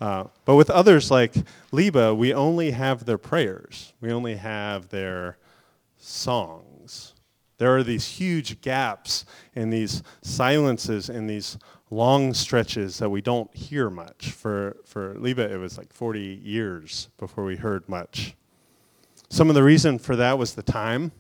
Uh, 0.01 0.27
but 0.45 0.55
with 0.55 0.71
others 0.71 1.11
like 1.11 1.35
Libba, 1.73 2.17
we 2.17 2.33
only 2.33 2.71
have 2.71 3.07
their 3.07 3.19
prayers. 3.19 3.93
We 4.01 4.13
only 4.13 4.37
have 4.37 4.89
their 4.91 5.37
songs. 5.99 7.15
There 7.59 7.77
are 7.77 7.83
these 7.83 8.07
huge 8.07 8.61
gaps 8.61 9.25
and 9.57 9.73
these 9.73 10.05
silences 10.23 11.09
and 11.09 11.29
these 11.29 11.59
long 11.91 12.35
stretches 12.35 12.99
that 12.99 13.11
we 13.11 13.21
don't 13.21 13.53
hear 13.53 13.91
much. 13.91 14.31
For, 14.31 14.77
for 14.85 15.17
Libba, 15.17 15.51
it 15.51 15.59
was 15.59 15.77
like 15.77 15.93
40 15.93 16.41
years 16.41 17.09
before 17.19 17.43
we 17.43 17.57
heard 17.57 17.89
much. 17.89 18.37
Some 19.29 19.49
of 19.49 19.57
the 19.57 19.65
reason 19.65 19.99
for 19.99 20.15
that 20.15 20.39
was 20.39 20.55
the 20.55 20.63
time. 20.63 21.11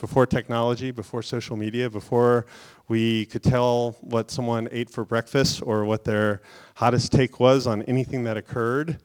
Before 0.00 0.24
technology, 0.24 0.92
before 0.92 1.22
social 1.22 1.56
media, 1.56 1.90
before 1.90 2.46
we 2.88 3.26
could 3.26 3.42
tell 3.42 3.98
what 4.00 4.30
someone 4.30 4.66
ate 4.72 4.88
for 4.88 5.04
breakfast 5.04 5.60
or 5.62 5.84
what 5.84 6.04
their 6.04 6.40
hottest 6.76 7.12
take 7.12 7.38
was 7.38 7.66
on 7.66 7.82
anything 7.82 8.24
that 8.24 8.38
occurred. 8.38 8.98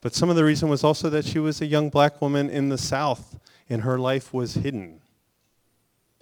But 0.00 0.14
some 0.14 0.30
of 0.30 0.36
the 0.36 0.44
reason 0.44 0.70
was 0.70 0.84
also 0.84 1.10
that 1.10 1.26
she 1.26 1.38
was 1.38 1.60
a 1.60 1.66
young 1.66 1.90
black 1.90 2.22
woman 2.22 2.48
in 2.48 2.70
the 2.70 2.78
South 2.78 3.38
and 3.68 3.82
her 3.82 3.98
life 3.98 4.32
was 4.32 4.54
hidden. 4.54 5.02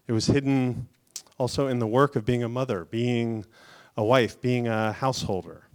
It 0.09 0.12
was 0.12 0.26
hidden 0.26 0.88
also 1.38 1.69
in 1.69 1.78
the 1.78 1.87
work 1.87 2.16
of 2.16 2.25
being 2.25 2.42
a 2.42 2.49
mother, 2.49 2.85
being 2.85 3.45
a 3.97 4.02
wife, 4.02 4.40
being 4.40 4.66
a 4.66 4.92
householder. 4.92 5.69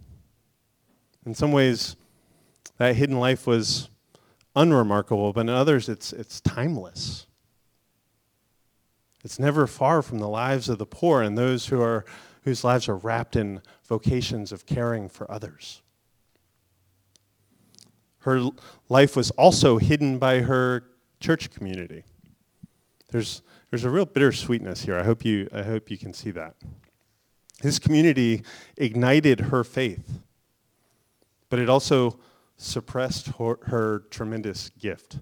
In 1.24 1.34
some 1.34 1.52
ways, 1.52 1.96
that 2.76 2.96
hidden 2.96 3.18
life 3.18 3.46
was 3.46 3.88
unremarkable, 4.54 5.32
but 5.32 5.40
in 5.40 5.48
others, 5.48 5.88
it's, 5.88 6.12
it's 6.12 6.42
timeless. 6.42 7.24
It's 9.24 9.38
never 9.38 9.66
far 9.66 10.02
from 10.02 10.18
the 10.18 10.28
lives 10.28 10.68
of 10.68 10.78
the 10.78 10.86
poor 10.86 11.22
and 11.22 11.36
those 11.36 11.66
who 11.66 11.80
are, 11.80 12.04
whose 12.42 12.62
lives 12.64 12.88
are 12.88 12.96
wrapped 12.96 13.36
in 13.36 13.60
vocations 13.84 14.52
of 14.52 14.66
caring 14.66 15.08
for 15.08 15.30
others. 15.30 15.82
Her 18.20 18.48
life 18.88 19.16
was 19.16 19.30
also 19.32 19.78
hidden 19.78 20.18
by 20.18 20.40
her 20.40 20.84
church 21.20 21.50
community. 21.50 22.04
There's, 23.10 23.42
there's 23.70 23.84
a 23.84 23.90
real 23.90 24.06
bittersweetness 24.06 24.82
here. 24.82 24.98
I 24.98 25.04
hope, 25.04 25.24
you, 25.24 25.48
I 25.52 25.62
hope 25.62 25.90
you 25.90 25.98
can 25.98 26.12
see 26.12 26.30
that. 26.32 26.54
His 27.60 27.78
community 27.78 28.42
ignited 28.76 29.40
her 29.40 29.64
faith, 29.64 30.20
but 31.48 31.58
it 31.58 31.68
also 31.68 32.20
suppressed 32.56 33.28
her, 33.38 33.58
her 33.62 34.04
tremendous 34.10 34.70
gift. 34.78 35.18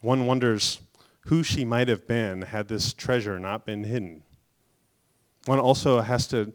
One 0.00 0.26
wonders 0.26 0.80
who 1.26 1.42
she 1.42 1.64
might 1.64 1.88
have 1.88 2.06
been 2.06 2.42
had 2.42 2.68
this 2.68 2.92
treasure 2.92 3.38
not 3.38 3.66
been 3.66 3.84
hidden. 3.84 4.22
One 5.46 5.58
also 5.58 6.00
has 6.00 6.26
to, 6.28 6.52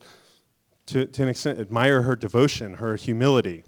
to, 0.88 1.06
to 1.06 1.24
an 1.24 1.30
extent, 1.30 1.60
admire 1.60 2.02
her 2.04 2.16
devotion, 2.16 2.76
her 2.76 2.96
humility. 2.96 3.64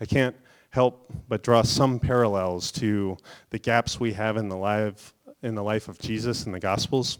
I 0.00 0.06
can't 0.06 0.36
help 0.70 1.12
but 1.28 1.42
draw 1.42 1.62
some 1.62 1.98
parallels 1.98 2.72
to 2.72 3.16
the 3.50 3.58
gaps 3.58 3.98
we 3.98 4.12
have 4.12 4.36
in 4.36 4.48
the 4.48 4.56
life, 4.56 5.14
in 5.42 5.54
the 5.54 5.62
life 5.62 5.88
of 5.88 5.98
Jesus 5.98 6.46
in 6.46 6.52
the 6.52 6.60
Gospels, 6.60 7.18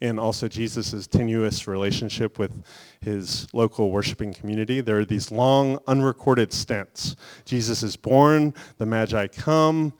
and 0.00 0.18
also 0.18 0.48
Jesus' 0.48 1.06
tenuous 1.06 1.66
relationship 1.66 2.38
with 2.38 2.64
his 3.00 3.46
local 3.52 3.90
worshiping 3.90 4.34
community. 4.34 4.80
There 4.80 4.98
are 4.98 5.04
these 5.04 5.30
long, 5.30 5.78
unrecorded 5.86 6.52
stints. 6.52 7.16
Jesus 7.44 7.82
is 7.82 7.96
born, 7.96 8.52
the 8.78 8.86
Magi 8.86 9.28
come. 9.28 9.92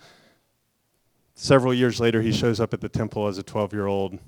Several 1.40 1.72
years 1.72 2.00
later, 2.00 2.20
he 2.20 2.32
shows 2.32 2.58
up 2.58 2.74
at 2.74 2.80
the 2.80 2.88
temple 2.88 3.28
as 3.28 3.38
a 3.38 3.44
12 3.44 3.72
year 3.72 3.86
old. 3.86 4.18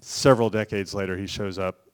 Several 0.00 0.50
decades 0.50 0.92
later, 0.92 1.16
he 1.16 1.28
shows 1.28 1.56
up 1.56 1.86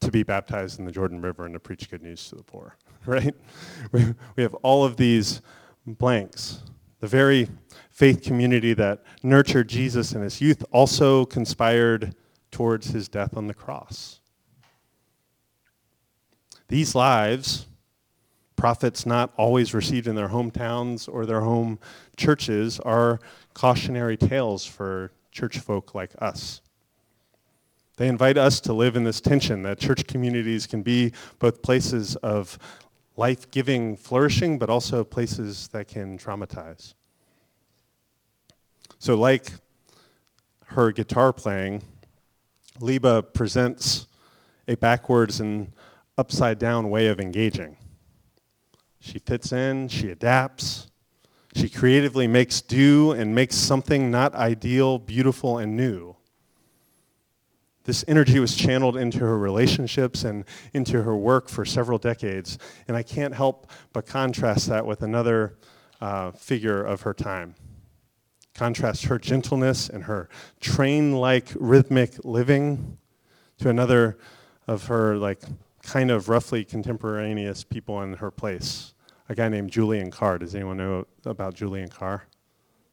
to 0.00 0.10
be 0.10 0.22
baptized 0.22 0.78
in 0.78 0.86
the 0.86 0.90
Jordan 0.90 1.20
River 1.20 1.44
and 1.44 1.52
to 1.52 1.60
preach 1.60 1.90
good 1.90 2.02
news 2.02 2.26
to 2.30 2.36
the 2.36 2.42
poor, 2.42 2.78
right? 3.06 3.34
We, 3.92 4.14
we 4.36 4.42
have 4.42 4.54
all 4.54 4.82
of 4.82 4.96
these 4.96 5.42
blanks. 5.86 6.62
The 7.00 7.06
very 7.06 7.50
faith 7.90 8.22
community 8.22 8.72
that 8.72 9.02
nurtured 9.22 9.68
Jesus 9.68 10.14
in 10.14 10.22
his 10.22 10.40
youth 10.40 10.64
also 10.72 11.26
conspired 11.26 12.14
towards 12.50 12.92
his 12.92 13.10
death 13.10 13.36
on 13.36 13.46
the 13.46 13.54
cross. 13.54 14.20
These 16.68 16.94
lives, 16.94 17.66
prophets 18.56 19.04
not 19.04 19.32
always 19.36 19.74
received 19.74 20.06
in 20.06 20.14
their 20.14 20.28
hometowns 20.28 21.08
or 21.12 21.26
their 21.26 21.40
home 21.40 21.78
churches, 22.16 22.80
are 22.80 23.20
cautionary 23.52 24.16
tales 24.16 24.64
for 24.64 25.10
church 25.30 25.58
folk 25.58 25.94
like 25.94 26.10
us. 26.20 26.60
They 27.96 28.08
invite 28.08 28.36
us 28.36 28.60
to 28.62 28.72
live 28.72 28.96
in 28.96 29.04
this 29.04 29.20
tension 29.20 29.62
that 29.62 29.78
church 29.78 30.06
communities 30.06 30.66
can 30.66 30.82
be 30.82 31.12
both 31.38 31.62
places 31.62 32.16
of 32.16 32.58
life 33.16 33.50
giving 33.50 33.96
flourishing, 33.96 34.58
but 34.58 34.68
also 34.68 35.04
places 35.04 35.68
that 35.68 35.86
can 35.86 36.18
traumatize. 36.18 36.94
So, 38.98 39.14
like 39.14 39.52
her 40.66 40.90
guitar 40.90 41.32
playing, 41.32 41.82
Libba 42.80 43.32
presents 43.32 44.08
a 44.66 44.74
backwards 44.76 45.40
and 45.40 45.72
upside 46.18 46.58
down 46.58 46.90
way 46.90 47.06
of 47.06 47.20
engaging. 47.20 47.76
She 49.04 49.18
fits 49.18 49.52
in, 49.52 49.88
she 49.88 50.08
adapts, 50.08 50.90
she 51.54 51.68
creatively 51.68 52.26
makes 52.26 52.62
do 52.62 53.12
and 53.12 53.34
makes 53.34 53.54
something 53.54 54.10
not 54.10 54.34
ideal, 54.34 54.98
beautiful, 54.98 55.58
and 55.58 55.76
new. 55.76 56.16
This 57.84 58.02
energy 58.08 58.40
was 58.40 58.56
channeled 58.56 58.96
into 58.96 59.18
her 59.18 59.38
relationships 59.38 60.24
and 60.24 60.46
into 60.72 61.02
her 61.02 61.14
work 61.14 61.50
for 61.50 61.66
several 61.66 61.98
decades. 61.98 62.58
And 62.88 62.96
I 62.96 63.02
can't 63.02 63.34
help 63.34 63.70
but 63.92 64.06
contrast 64.06 64.68
that 64.68 64.86
with 64.86 65.02
another 65.02 65.58
uh, 66.00 66.30
figure 66.30 66.82
of 66.82 67.02
her 67.02 67.12
time. 67.12 67.56
Contrast 68.54 69.04
her 69.04 69.18
gentleness 69.18 69.90
and 69.90 70.04
her 70.04 70.30
train 70.60 71.12
like 71.12 71.48
rhythmic 71.56 72.24
living 72.24 72.96
to 73.58 73.68
another 73.68 74.16
of 74.66 74.86
her, 74.86 75.18
like, 75.18 75.42
kind 75.82 76.10
of 76.10 76.30
roughly 76.30 76.64
contemporaneous 76.64 77.62
people 77.62 78.00
in 78.00 78.14
her 78.14 78.30
place. 78.30 78.93
A 79.28 79.34
guy 79.34 79.48
named 79.48 79.70
Julian 79.70 80.10
Carr. 80.10 80.38
Does 80.38 80.54
anyone 80.54 80.76
know 80.76 81.06
about 81.24 81.54
Julian 81.54 81.88
Carr? 81.88 82.26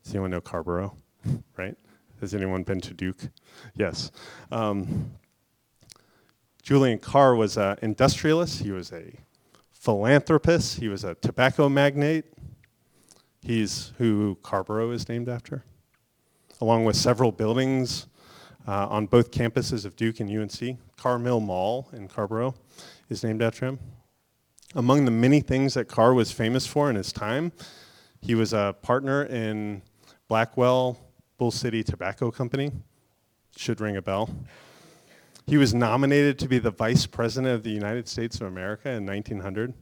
Does 0.03 0.13
anyone 0.13 0.31
know 0.31 0.41
Carrboro? 0.41 0.95
right? 1.57 1.77
Has 2.21 2.33
anyone 2.33 2.63
been 2.63 2.79
to 2.81 2.93
Duke? 2.93 3.29
Yes. 3.75 4.11
Um, 4.51 5.11
Julian 6.63 6.99
Carr 6.99 7.35
was 7.35 7.57
an 7.57 7.77
industrialist. 7.81 8.61
He 8.61 8.71
was 8.71 8.91
a 8.93 9.13
philanthropist. 9.71 10.79
He 10.79 10.87
was 10.87 11.03
a 11.03 11.15
tobacco 11.15 11.67
magnate. 11.67 12.25
He's 13.41 13.91
who 13.97 14.37
Carrboro 14.43 14.91
is 14.91 15.09
named 15.09 15.27
after, 15.27 15.63
along 16.61 16.85
with 16.85 16.95
several 16.95 17.31
buildings 17.31 18.05
uh, 18.67 18.87
on 18.87 19.07
both 19.07 19.31
campuses 19.31 19.83
of 19.83 19.95
Duke 19.95 20.19
and 20.19 20.29
UNC. 20.29 20.77
Carr-Mill 20.95 21.39
Mall 21.39 21.89
in 21.93 22.07
Carrboro 22.07 22.53
is 23.09 23.23
named 23.23 23.41
after 23.41 23.65
him. 23.65 23.79
Among 24.73 25.03
the 25.03 25.11
many 25.11 25.41
things 25.41 25.73
that 25.73 25.89
Carr 25.89 26.13
was 26.13 26.31
famous 26.31 26.65
for 26.65 26.89
in 26.89 26.95
his 26.95 27.11
time, 27.11 27.51
he 28.21 28.35
was 28.35 28.53
a 28.53 28.73
partner 28.81 29.23
in 29.23 29.81
Blackwell 30.29 30.97
Bull 31.37 31.51
City 31.51 31.83
Tobacco 31.83 32.31
Company. 32.31 32.71
Should 33.57 33.81
ring 33.81 33.97
a 33.97 34.01
bell. 34.01 34.29
He 35.45 35.57
was 35.57 35.73
nominated 35.73 36.39
to 36.39 36.47
be 36.47 36.57
the 36.57 36.71
Vice 36.71 37.05
President 37.05 37.53
of 37.53 37.63
the 37.63 37.69
United 37.69 38.07
States 38.07 38.37
of 38.37 38.47
America 38.47 38.89
in 38.89 39.05
1900. 39.05 39.73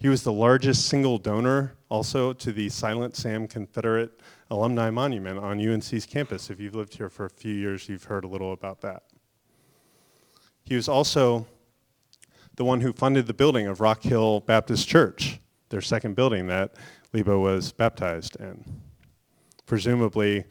He 0.00 0.08
was 0.08 0.22
the 0.22 0.32
largest 0.32 0.86
single 0.86 1.18
donor 1.18 1.74
also 1.90 2.32
to 2.32 2.52
the 2.52 2.70
Silent 2.70 3.16
Sam 3.16 3.46
Confederate 3.46 4.18
Alumni 4.50 4.88
Monument 4.88 5.38
on 5.38 5.60
UNC's 5.60 6.06
campus. 6.06 6.48
If 6.48 6.58
you've 6.58 6.74
lived 6.74 6.94
here 6.94 7.10
for 7.10 7.26
a 7.26 7.30
few 7.30 7.52
years, 7.52 7.86
you've 7.86 8.04
heard 8.04 8.24
a 8.24 8.28
little 8.28 8.54
about 8.54 8.80
that. 8.80 9.02
He 10.64 10.74
was 10.74 10.88
also 10.88 11.46
the 12.60 12.64
one 12.66 12.82
who 12.82 12.92
funded 12.92 13.26
the 13.26 13.32
building 13.32 13.66
of 13.66 13.80
Rock 13.80 14.02
Hill 14.02 14.40
Baptist 14.40 14.86
Church, 14.86 15.40
their 15.70 15.80
second 15.80 16.14
building 16.14 16.46
that 16.48 16.74
Libba 17.14 17.40
was 17.40 17.72
baptized 17.72 18.36
in. 18.36 18.82
Presumably, 19.64 20.44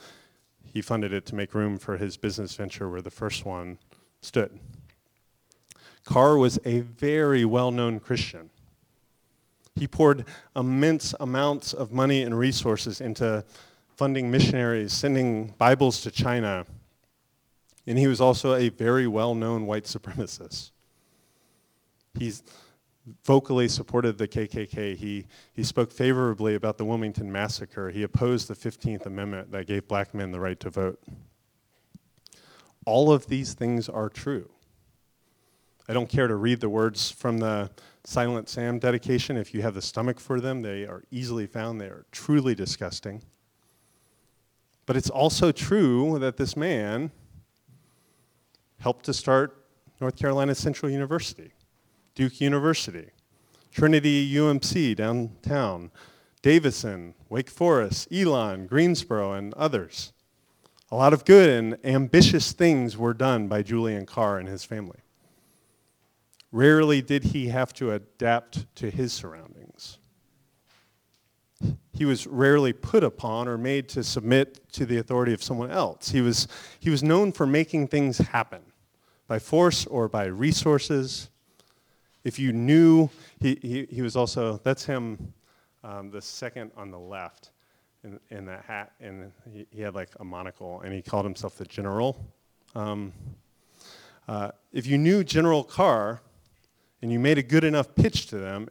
he 0.63 0.81
funded 0.81 1.13
it 1.13 1.27
to 1.27 1.35
make 1.35 1.53
room 1.53 1.77
for 1.77 1.97
his 1.97 2.17
business 2.17 2.55
venture 2.55 2.89
where 2.89 3.03
the 3.03 3.11
first 3.11 3.45
one 3.45 3.77
stood. 4.23 4.59
Carr 6.03 6.35
was 6.39 6.57
a 6.65 6.79
very 6.79 7.45
well 7.45 7.69
known 7.69 7.99
Christian. 7.99 8.49
He 9.75 9.85
poured 9.87 10.25
immense 10.55 11.13
amounts 11.19 11.73
of 11.73 11.91
money 11.91 12.23
and 12.23 12.35
resources 12.35 13.01
into 13.01 13.45
funding 13.95 14.31
missionaries, 14.31 14.93
sending 14.93 15.53
Bibles 15.59 16.01
to 16.01 16.09
China. 16.09 16.65
And 17.85 17.99
he 17.99 18.07
was 18.07 18.19
also 18.19 18.55
a 18.55 18.69
very 18.69 19.05
well 19.05 19.35
known 19.35 19.67
white 19.67 19.83
supremacist. 19.83 20.71
He's 22.17 22.43
vocally 23.25 23.67
supported 23.67 24.17
the 24.17 24.27
KKK. 24.27 24.95
He, 24.95 25.25
he 25.53 25.63
spoke 25.63 25.91
favorably 25.91 26.55
about 26.55 26.77
the 26.77 26.85
Wilmington 26.85 27.31
Massacre. 27.31 27.89
He 27.89 28.03
opposed 28.03 28.47
the 28.47 28.55
15th 28.55 29.05
Amendment 29.05 29.51
that 29.51 29.67
gave 29.67 29.87
black 29.87 30.13
men 30.13 30.31
the 30.31 30.39
right 30.39 30.59
to 30.59 30.69
vote. 30.69 31.01
All 32.85 33.11
of 33.11 33.27
these 33.27 33.53
things 33.53 33.89
are 33.89 34.09
true. 34.09 34.49
I 35.87 35.93
don't 35.93 36.09
care 36.09 36.27
to 36.27 36.35
read 36.35 36.59
the 36.59 36.69
words 36.69 37.09
from 37.09 37.39
the 37.39 37.71
Silent 38.03 38.47
Sam 38.47 38.79
dedication. 38.79 39.37
If 39.37 39.53
you 39.53 39.61
have 39.63 39.73
the 39.73 39.81
stomach 39.81 40.19
for 40.19 40.39
them, 40.39 40.61
they 40.61 40.85
are 40.85 41.03
easily 41.11 41.47
found. 41.47 41.81
They 41.81 41.87
are 41.87 42.05
truly 42.11 42.53
disgusting. 42.53 43.23
But 44.85 44.97
it's 44.97 45.09
also 45.09 45.51
true 45.51 46.17
that 46.19 46.37
this 46.37 46.55
man 46.55 47.11
helped 48.79 49.05
to 49.05 49.13
start 49.13 49.65
North 49.99 50.15
Carolina 50.15 50.55
Central 50.55 50.91
University. 50.91 51.51
Duke 52.19 52.41
University, 52.41 53.11
Trinity 53.71 54.29
UMC 54.33 54.93
downtown, 54.93 55.89
Davidson, 56.41 57.13
Wake 57.29 57.49
Forest, 57.49 58.09
Elon, 58.11 58.67
Greensboro, 58.67 59.31
and 59.31 59.53
others. 59.53 60.11
A 60.91 60.97
lot 60.97 61.13
of 61.13 61.23
good 61.23 61.49
and 61.49 61.77
ambitious 61.81 62.51
things 62.51 62.97
were 62.97 63.13
done 63.13 63.47
by 63.47 63.63
Julian 63.63 64.05
Carr 64.05 64.37
and 64.37 64.49
his 64.49 64.65
family. 64.65 64.99
Rarely 66.51 67.01
did 67.01 67.23
he 67.23 67.47
have 67.47 67.71
to 67.75 67.93
adapt 67.93 68.65
to 68.75 68.89
his 68.89 69.13
surroundings. 69.13 69.97
He 71.93 72.03
was 72.03 72.27
rarely 72.27 72.73
put 72.73 73.05
upon 73.05 73.47
or 73.47 73.57
made 73.57 73.87
to 73.89 74.03
submit 74.03 74.69
to 74.73 74.85
the 74.85 74.97
authority 74.97 75.31
of 75.31 75.41
someone 75.41 75.71
else. 75.71 76.09
He 76.09 76.19
was, 76.19 76.49
he 76.81 76.89
was 76.89 77.01
known 77.01 77.31
for 77.31 77.47
making 77.47 77.87
things 77.87 78.17
happen 78.17 78.73
by 79.25 79.39
force 79.39 79.85
or 79.85 80.09
by 80.09 80.25
resources 80.25 81.29
if 82.23 82.37
you 82.37 82.51
knew, 82.51 83.09
he, 83.39 83.57
he, 83.61 83.87
he 83.89 84.01
was 84.01 84.15
also, 84.15 84.59
that's 84.63 84.85
him, 84.85 85.33
um, 85.83 86.11
the 86.11 86.21
second 86.21 86.71
on 86.75 86.91
the 86.91 86.99
left 86.99 87.51
in, 88.03 88.19
in 88.29 88.45
that 88.45 88.65
hat, 88.65 88.91
and 88.99 89.31
he, 89.51 89.65
he, 89.71 89.81
had 89.81 89.95
like 89.95 90.09
a 90.19 90.23
monocle, 90.23 90.81
and 90.81 90.93
he 90.93 91.01
called 91.01 91.25
himself 91.25 91.57
the 91.57 91.65
General. 91.65 92.25
Um, 92.75 93.13
uh, 94.27 94.51
if 94.71 94.85
you 94.85 94.97
knew 94.97 95.23
General 95.23 95.63
Carr, 95.63 96.21
and 97.01 97.11
you 97.11 97.19
made 97.19 97.37
a 97.37 97.43
good 97.43 97.63
enough 97.63 97.95
pitch 97.95 98.27
to 98.27 98.37
them, 98.37 98.67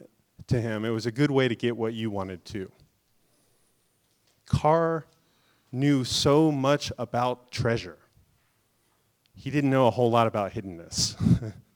to 0.49 0.61
him, 0.61 0.85
it 0.85 0.91
was 0.91 1.07
a 1.07 1.13
good 1.13 1.31
way 1.31 1.49
to 1.49 1.55
get 1.55 1.77
what 1.77 1.95
you 1.95 2.11
wanted 2.11 2.45
to. 2.47 2.71
Carr 4.47 5.07
knew 5.73 6.05
so 6.05 6.51
much 6.51 6.91
about 6.99 7.51
treasure. 7.51 7.99
He 9.35 9.51
didn't 9.51 9.71
know 9.71 9.87
a 9.87 9.91
whole 9.91 10.11
lot 10.11 10.27
about 10.27 10.53
hiddenness. 10.53 11.17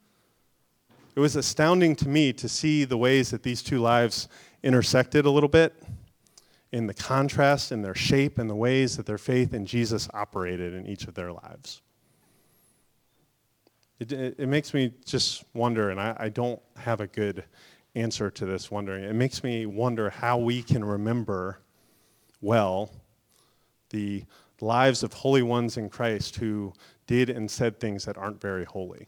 it 1.14 1.20
was 1.20 1.36
astounding 1.36 1.94
to 1.96 2.08
me 2.08 2.32
to 2.32 2.48
see 2.48 2.84
the 2.84 2.96
ways 2.96 3.30
that 3.30 3.42
these 3.42 3.62
two 3.62 3.80
lives 3.80 4.28
intersected 4.62 5.26
a 5.26 5.30
little 5.30 5.48
bit 5.48 5.74
in 6.72 6.86
the 6.86 6.94
contrast 6.94 7.70
in 7.70 7.82
their 7.82 7.94
shape 7.94 8.38
and 8.38 8.48
the 8.48 8.54
ways 8.54 8.96
that 8.96 9.04
their 9.04 9.18
faith 9.18 9.52
in 9.52 9.66
Jesus 9.66 10.08
operated 10.14 10.72
in 10.72 10.86
each 10.86 11.06
of 11.06 11.14
their 11.14 11.32
lives. 11.32 11.82
It, 14.00 14.12
it, 14.12 14.34
it 14.38 14.46
makes 14.48 14.72
me 14.72 14.92
just 15.04 15.44
wonder, 15.52 15.90
and 15.90 16.00
I, 16.00 16.16
I 16.18 16.28
don't 16.30 16.60
have 16.76 17.00
a 17.00 17.06
good 17.06 17.44
answer 17.94 18.30
to 18.30 18.46
this 18.46 18.70
wondering. 18.70 19.04
It 19.04 19.14
makes 19.14 19.44
me 19.44 19.66
wonder 19.66 20.08
how 20.08 20.38
we 20.38 20.62
can 20.62 20.82
remember 20.82 21.60
well 22.40 22.90
the 23.90 24.24
lives 24.60 25.02
of 25.02 25.12
holy 25.12 25.42
ones 25.42 25.76
in 25.76 25.90
Christ 25.90 26.36
who 26.36 26.72
did 27.06 27.28
and 27.28 27.50
said 27.50 27.78
things 27.78 28.06
that 28.06 28.16
aren't 28.16 28.40
very 28.40 28.64
holy. 28.64 29.06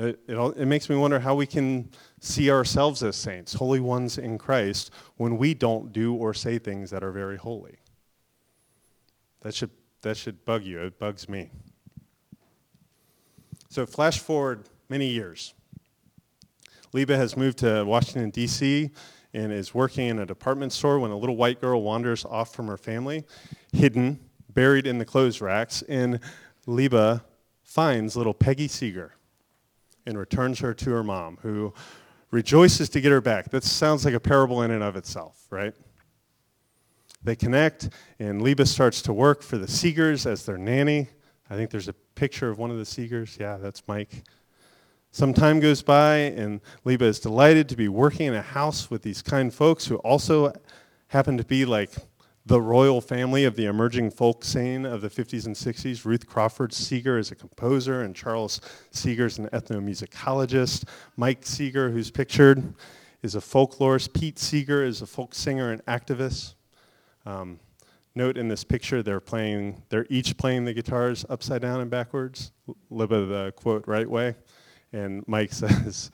It, 0.00 0.18
it, 0.28 0.34
it, 0.56 0.64
makes 0.64 0.88
me 0.88 0.96
wonder 0.96 1.20
how 1.20 1.34
we 1.34 1.44
can 1.44 1.90
see 2.20 2.50
ourselves 2.50 3.02
as 3.02 3.16
saints, 3.16 3.52
holy 3.52 3.80
ones 3.80 4.16
in 4.16 4.38
Christ, 4.38 4.90
when 5.18 5.36
we 5.36 5.52
don't 5.52 5.92
do 5.92 6.14
or 6.14 6.32
say 6.32 6.58
things 6.58 6.88
that 6.88 7.04
are 7.04 7.12
very 7.12 7.36
holy. 7.36 7.76
That 9.42 9.54
should, 9.54 9.68
that 10.00 10.16
should 10.16 10.42
bug 10.46 10.64
you. 10.64 10.80
It 10.80 10.98
bugs 10.98 11.28
me. 11.28 11.50
So, 13.68 13.84
flash 13.84 14.20
forward 14.20 14.70
many 14.88 15.06
years. 15.06 15.52
Libba 16.94 17.16
has 17.16 17.36
moved 17.36 17.58
to 17.58 17.84
Washington, 17.84 18.30
D.C., 18.30 18.90
and 19.34 19.52
is 19.52 19.74
working 19.74 20.08
in 20.08 20.18
a 20.18 20.24
department 20.24 20.72
store 20.72 20.98
when 20.98 21.10
a 21.10 21.16
little 21.16 21.36
white 21.36 21.60
girl 21.60 21.82
wanders 21.82 22.24
off 22.24 22.54
from 22.54 22.68
her 22.68 22.78
family, 22.78 23.26
hidden, 23.74 24.18
buried 24.48 24.86
in 24.86 24.96
the 24.96 25.04
clothes 25.04 25.42
racks, 25.42 25.82
and 25.90 26.20
Libba 26.66 27.22
finds 27.62 28.16
little 28.16 28.34
Peggy 28.34 28.66
Seeger 28.66 29.12
and 30.06 30.18
returns 30.18 30.58
her 30.60 30.74
to 30.74 30.90
her 30.90 31.04
mom, 31.04 31.38
who 31.42 31.72
rejoices 32.30 32.88
to 32.90 33.00
get 33.00 33.12
her 33.12 33.20
back. 33.20 33.50
That 33.50 33.64
sounds 33.64 34.04
like 34.04 34.14
a 34.14 34.20
parable 34.20 34.62
in 34.62 34.70
and 34.70 34.82
of 34.82 34.96
itself, 34.96 35.46
right? 35.50 35.74
They 37.22 37.36
connect, 37.36 37.90
and 38.18 38.40
Libba 38.40 38.66
starts 38.66 39.02
to 39.02 39.12
work 39.12 39.42
for 39.42 39.58
the 39.58 39.66
Seegers 39.66 40.24
as 40.24 40.46
their 40.46 40.56
nanny. 40.56 41.08
I 41.50 41.56
think 41.56 41.70
there's 41.70 41.88
a 41.88 41.92
picture 42.14 42.48
of 42.48 42.58
one 42.58 42.70
of 42.70 42.78
the 42.78 42.84
Seegers. 42.84 43.38
Yeah, 43.38 43.56
that's 43.58 43.82
Mike. 43.86 44.22
Some 45.10 45.34
time 45.34 45.60
goes 45.60 45.82
by, 45.82 46.16
and 46.16 46.60
Libba 46.86 47.02
is 47.02 47.18
delighted 47.20 47.68
to 47.68 47.76
be 47.76 47.88
working 47.88 48.28
in 48.28 48.34
a 48.34 48.42
house 48.42 48.90
with 48.90 49.02
these 49.02 49.22
kind 49.22 49.52
folks 49.52 49.86
who 49.86 49.96
also 49.96 50.52
happen 51.08 51.36
to 51.36 51.44
be 51.44 51.64
like 51.64 51.90
the 52.46 52.60
royal 52.60 53.00
family 53.00 53.44
of 53.44 53.54
the 53.54 53.66
emerging 53.66 54.10
folk 54.10 54.44
scene 54.44 54.86
of 54.86 55.02
the 55.02 55.10
50s 55.10 55.46
and 55.46 55.54
60s. 55.54 56.04
Ruth 56.04 56.26
Crawford 56.26 56.72
Seeger 56.72 57.18
is 57.18 57.30
a 57.30 57.34
composer, 57.34 58.02
and 58.02 58.14
Charles 58.14 58.60
Seeger 58.90 59.26
is 59.26 59.38
an 59.38 59.48
ethnomusicologist. 59.48 60.84
Mike 61.16 61.44
Seeger, 61.44 61.90
who's 61.90 62.10
pictured, 62.10 62.74
is 63.22 63.34
a 63.34 63.40
folklorist. 63.40 64.14
Pete 64.14 64.38
Seeger 64.38 64.82
is 64.82 65.02
a 65.02 65.06
folk 65.06 65.34
singer 65.34 65.70
and 65.70 65.84
activist. 65.84 66.54
Um, 67.26 67.60
note 68.14 68.38
in 68.38 68.48
this 68.48 68.64
picture, 68.64 69.02
they're 69.02 69.20
playing, 69.20 69.82
they're 69.90 70.06
each 70.08 70.36
playing 70.36 70.64
the 70.64 70.72
guitars 70.72 71.26
upside 71.28 71.60
down 71.62 71.80
and 71.80 71.90
backwards. 71.90 72.52
Libba 72.90 73.28
the 73.28 73.52
quote 73.56 73.86
right 73.86 74.08
way. 74.08 74.34
And 74.92 75.22
Mike 75.28 75.52
says, 75.52 76.10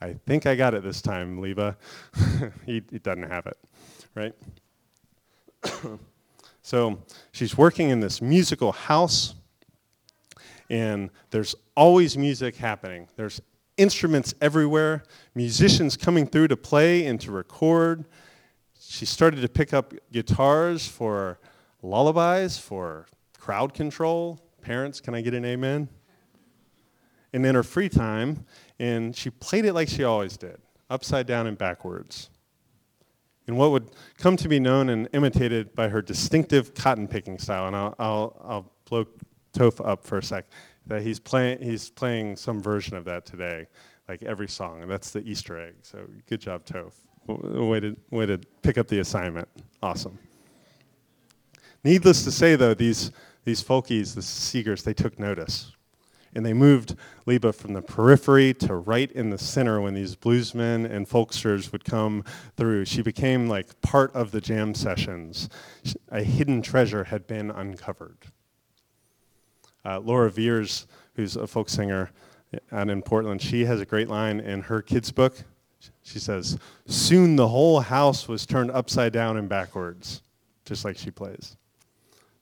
I 0.00 0.14
think 0.26 0.46
I 0.46 0.54
got 0.54 0.74
it 0.74 0.82
this 0.82 1.00
time, 1.00 1.40
Libba. 1.40 1.76
he, 2.66 2.82
he 2.90 2.98
doesn't 2.98 3.30
have 3.30 3.46
it, 3.46 3.56
right? 4.14 4.34
so 6.62 7.02
she's 7.32 7.56
working 7.56 7.90
in 7.90 8.00
this 8.00 8.20
musical 8.20 8.72
house, 8.72 9.34
and 10.70 11.10
there's 11.30 11.54
always 11.76 12.16
music 12.16 12.56
happening. 12.56 13.08
There's 13.16 13.40
instruments 13.76 14.34
everywhere, 14.40 15.04
musicians 15.34 15.96
coming 15.96 16.26
through 16.26 16.48
to 16.48 16.56
play 16.56 17.06
and 17.06 17.20
to 17.20 17.32
record. 17.32 18.04
She 18.80 19.06
started 19.06 19.40
to 19.40 19.48
pick 19.48 19.72
up 19.74 19.92
guitars 20.12 20.86
for 20.86 21.38
lullabies, 21.82 22.56
for 22.56 23.06
crowd 23.38 23.74
control. 23.74 24.40
Parents, 24.62 25.00
can 25.00 25.14
I 25.14 25.20
get 25.20 25.34
an 25.34 25.44
amen? 25.44 25.88
And 27.32 27.44
in 27.44 27.56
her 27.56 27.64
free 27.64 27.88
time, 27.88 28.46
and 28.78 29.14
she 29.14 29.30
played 29.30 29.64
it 29.64 29.72
like 29.72 29.88
she 29.88 30.04
always 30.04 30.36
did, 30.36 30.58
upside 30.88 31.26
down 31.26 31.48
and 31.48 31.58
backwards 31.58 32.30
in 33.46 33.56
what 33.56 33.70
would 33.70 33.90
come 34.18 34.36
to 34.36 34.48
be 34.48 34.58
known 34.58 34.88
and 34.88 35.08
imitated 35.12 35.74
by 35.74 35.88
her 35.88 36.00
distinctive 36.00 36.74
cotton 36.74 37.06
picking 37.06 37.38
style. 37.38 37.66
And 37.66 37.76
I'll, 37.76 37.94
I'll, 37.98 38.42
I'll 38.44 38.72
blow 38.88 39.06
Toph 39.52 39.86
up 39.86 40.04
for 40.04 40.18
a 40.18 40.22
sec. 40.22 40.46
That 40.86 41.02
he's 41.02 41.18
playing 41.18 41.62
he's 41.62 41.88
playing 41.88 42.36
some 42.36 42.60
version 42.60 42.96
of 42.96 43.06
that 43.06 43.24
today, 43.24 43.66
like 44.06 44.22
every 44.22 44.48
song, 44.48 44.82
and 44.82 44.90
that's 44.90 45.12
the 45.12 45.20
Easter 45.20 45.58
egg. 45.58 45.74
So 45.80 46.06
good 46.28 46.40
job, 46.40 46.66
Toph. 46.66 46.92
Way 47.26 47.80
to 47.80 47.96
way 48.10 48.26
to 48.26 48.38
pick 48.60 48.76
up 48.76 48.88
the 48.88 48.98
assignment. 48.98 49.48
Awesome. 49.82 50.18
Needless 51.84 52.24
to 52.24 52.30
say, 52.30 52.54
though, 52.56 52.74
these 52.74 53.12
these 53.44 53.62
folkies, 53.62 54.14
the 54.14 54.20
Seegers, 54.20 54.82
they 54.82 54.92
took 54.92 55.18
notice 55.18 55.72
and 56.34 56.44
they 56.44 56.52
moved 56.52 56.96
Libba 57.26 57.54
from 57.54 57.72
the 57.72 57.82
periphery 57.82 58.52
to 58.54 58.74
right 58.74 59.10
in 59.12 59.30
the 59.30 59.38
center 59.38 59.80
when 59.80 59.94
these 59.94 60.16
bluesmen 60.16 60.84
and 60.90 61.08
folksters 61.08 61.72
would 61.72 61.84
come 61.84 62.24
through. 62.56 62.84
She 62.84 63.02
became 63.02 63.48
like 63.48 63.80
part 63.80 64.14
of 64.14 64.30
the 64.30 64.40
jam 64.40 64.74
sessions. 64.74 65.48
A 66.10 66.22
hidden 66.22 66.62
treasure 66.62 67.04
had 67.04 67.26
been 67.26 67.50
uncovered. 67.50 68.18
Uh, 69.84 70.00
Laura 70.00 70.30
Veirs, 70.30 70.86
who's 71.14 71.36
a 71.36 71.46
folk 71.46 71.68
singer 71.68 72.10
out 72.72 72.88
in 72.88 73.02
Portland, 73.02 73.42
she 73.42 73.64
has 73.64 73.80
a 73.80 73.86
great 73.86 74.08
line 74.08 74.40
in 74.40 74.62
her 74.62 74.80
kids' 74.80 75.12
book. 75.12 75.36
She 76.02 76.18
says, 76.18 76.58
Soon 76.86 77.36
the 77.36 77.48
whole 77.48 77.80
house 77.80 78.26
was 78.28 78.46
turned 78.46 78.70
upside 78.70 79.12
down 79.12 79.36
and 79.36 79.48
backwards, 79.48 80.22
just 80.64 80.84
like 80.84 80.96
she 80.96 81.10
plays. 81.10 81.56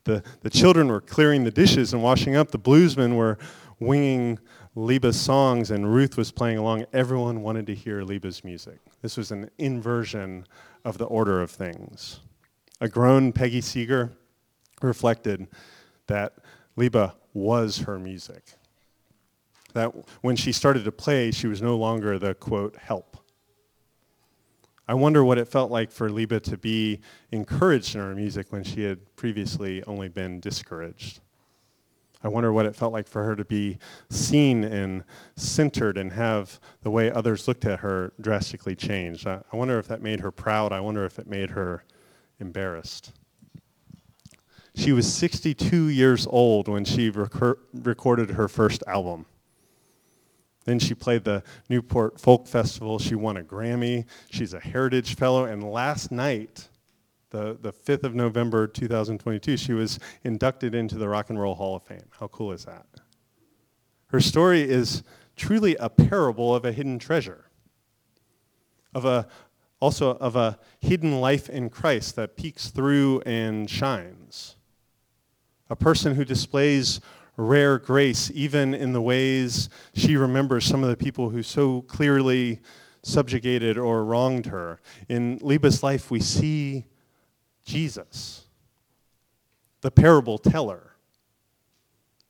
The, 0.04 0.22
the 0.40 0.50
children 0.50 0.88
were 0.88 1.00
clearing 1.00 1.44
the 1.44 1.50
dishes 1.50 1.92
and 1.92 2.02
washing 2.02 2.34
up. 2.34 2.50
The 2.50 2.58
bluesmen 2.58 3.14
were 3.14 3.38
winging 3.82 4.38
Libba's 4.76 5.20
songs 5.20 5.70
and 5.70 5.92
Ruth 5.92 6.16
was 6.16 6.32
playing 6.32 6.58
along, 6.58 6.86
everyone 6.92 7.42
wanted 7.42 7.66
to 7.66 7.74
hear 7.74 8.02
Libba's 8.02 8.42
music. 8.44 8.78
This 9.02 9.16
was 9.16 9.30
an 9.30 9.50
inversion 9.58 10.46
of 10.84 10.98
the 10.98 11.04
order 11.04 11.40
of 11.40 11.50
things. 11.50 12.20
A 12.80 12.88
grown 12.88 13.32
Peggy 13.32 13.60
Seeger 13.60 14.12
reflected 14.80 15.48
that 16.06 16.34
Libba 16.76 17.14
was 17.34 17.78
her 17.78 17.98
music. 17.98 18.44
That 19.74 19.92
when 20.20 20.36
she 20.36 20.52
started 20.52 20.84
to 20.84 20.92
play, 20.92 21.30
she 21.30 21.46
was 21.46 21.62
no 21.62 21.76
longer 21.76 22.18
the 22.18 22.34
quote, 22.34 22.76
help. 22.76 23.16
I 24.88 24.94
wonder 24.94 25.24
what 25.24 25.38
it 25.38 25.48
felt 25.48 25.70
like 25.70 25.90
for 25.90 26.10
Libba 26.10 26.42
to 26.42 26.58
be 26.58 27.00
encouraged 27.30 27.94
in 27.94 28.00
her 28.00 28.14
music 28.14 28.50
when 28.50 28.64
she 28.64 28.82
had 28.82 29.16
previously 29.16 29.82
only 29.84 30.08
been 30.08 30.40
discouraged. 30.40 31.20
I 32.24 32.28
wonder 32.28 32.52
what 32.52 32.66
it 32.66 32.76
felt 32.76 32.92
like 32.92 33.08
for 33.08 33.24
her 33.24 33.34
to 33.34 33.44
be 33.44 33.78
seen 34.08 34.62
and 34.62 35.04
centered 35.34 35.98
and 35.98 36.12
have 36.12 36.60
the 36.82 36.90
way 36.90 37.10
others 37.10 37.48
looked 37.48 37.64
at 37.64 37.80
her 37.80 38.12
drastically 38.20 38.76
changed. 38.76 39.26
I, 39.26 39.42
I 39.52 39.56
wonder 39.56 39.78
if 39.78 39.88
that 39.88 40.00
made 40.00 40.20
her 40.20 40.30
proud. 40.30 40.72
I 40.72 40.80
wonder 40.80 41.04
if 41.04 41.18
it 41.18 41.26
made 41.26 41.50
her 41.50 41.84
embarrassed. 42.38 43.12
She 44.74 44.92
was 44.92 45.12
62 45.12 45.88
years 45.88 46.26
old 46.30 46.68
when 46.68 46.84
she 46.84 47.10
recor- 47.10 47.58
recorded 47.74 48.30
her 48.30 48.48
first 48.48 48.82
album. 48.86 49.26
Then 50.64 50.78
she 50.78 50.94
played 50.94 51.24
the 51.24 51.42
Newport 51.68 52.20
Folk 52.20 52.46
Festival. 52.46 52.98
She 52.98 53.14
won 53.14 53.36
a 53.36 53.42
Grammy. 53.42 54.06
She's 54.30 54.54
a 54.54 54.60
Heritage 54.60 55.16
Fellow. 55.16 55.44
And 55.44 55.62
last 55.64 56.12
night, 56.12 56.68
the, 57.32 57.58
the 57.60 57.72
5th 57.72 58.04
of 58.04 58.14
November 58.14 58.66
2022, 58.68 59.56
she 59.56 59.72
was 59.72 59.98
inducted 60.22 60.74
into 60.74 60.96
the 60.96 61.08
Rock 61.08 61.30
and 61.30 61.40
Roll 61.40 61.54
Hall 61.54 61.74
of 61.74 61.82
Fame. 61.82 62.04
How 62.20 62.28
cool 62.28 62.52
is 62.52 62.64
that? 62.66 62.86
Her 64.08 64.20
story 64.20 64.62
is 64.62 65.02
truly 65.34 65.74
a 65.76 65.88
parable 65.88 66.54
of 66.54 66.64
a 66.64 66.72
hidden 66.72 66.98
treasure, 66.98 67.46
of 68.94 69.06
a, 69.06 69.26
also 69.80 70.10
of 70.18 70.36
a 70.36 70.58
hidden 70.80 71.20
life 71.20 71.48
in 71.48 71.70
Christ 71.70 72.16
that 72.16 72.36
peeks 72.36 72.68
through 72.68 73.22
and 73.22 73.68
shines. 73.68 74.56
A 75.70 75.76
person 75.76 76.14
who 76.14 76.26
displays 76.26 77.00
rare 77.38 77.78
grace, 77.78 78.30
even 78.34 78.74
in 78.74 78.92
the 78.92 79.00
ways 79.00 79.70
she 79.94 80.16
remembers 80.16 80.66
some 80.66 80.84
of 80.84 80.90
the 80.90 80.96
people 80.96 81.30
who 81.30 81.42
so 81.42 81.80
clearly 81.82 82.60
subjugated 83.02 83.78
or 83.78 84.04
wronged 84.04 84.46
her. 84.46 84.78
In 85.08 85.38
Libba's 85.38 85.82
life, 85.82 86.10
we 86.10 86.20
see 86.20 86.84
Jesus, 87.64 88.46
the 89.80 89.90
parable 89.90 90.38
teller, 90.38 90.96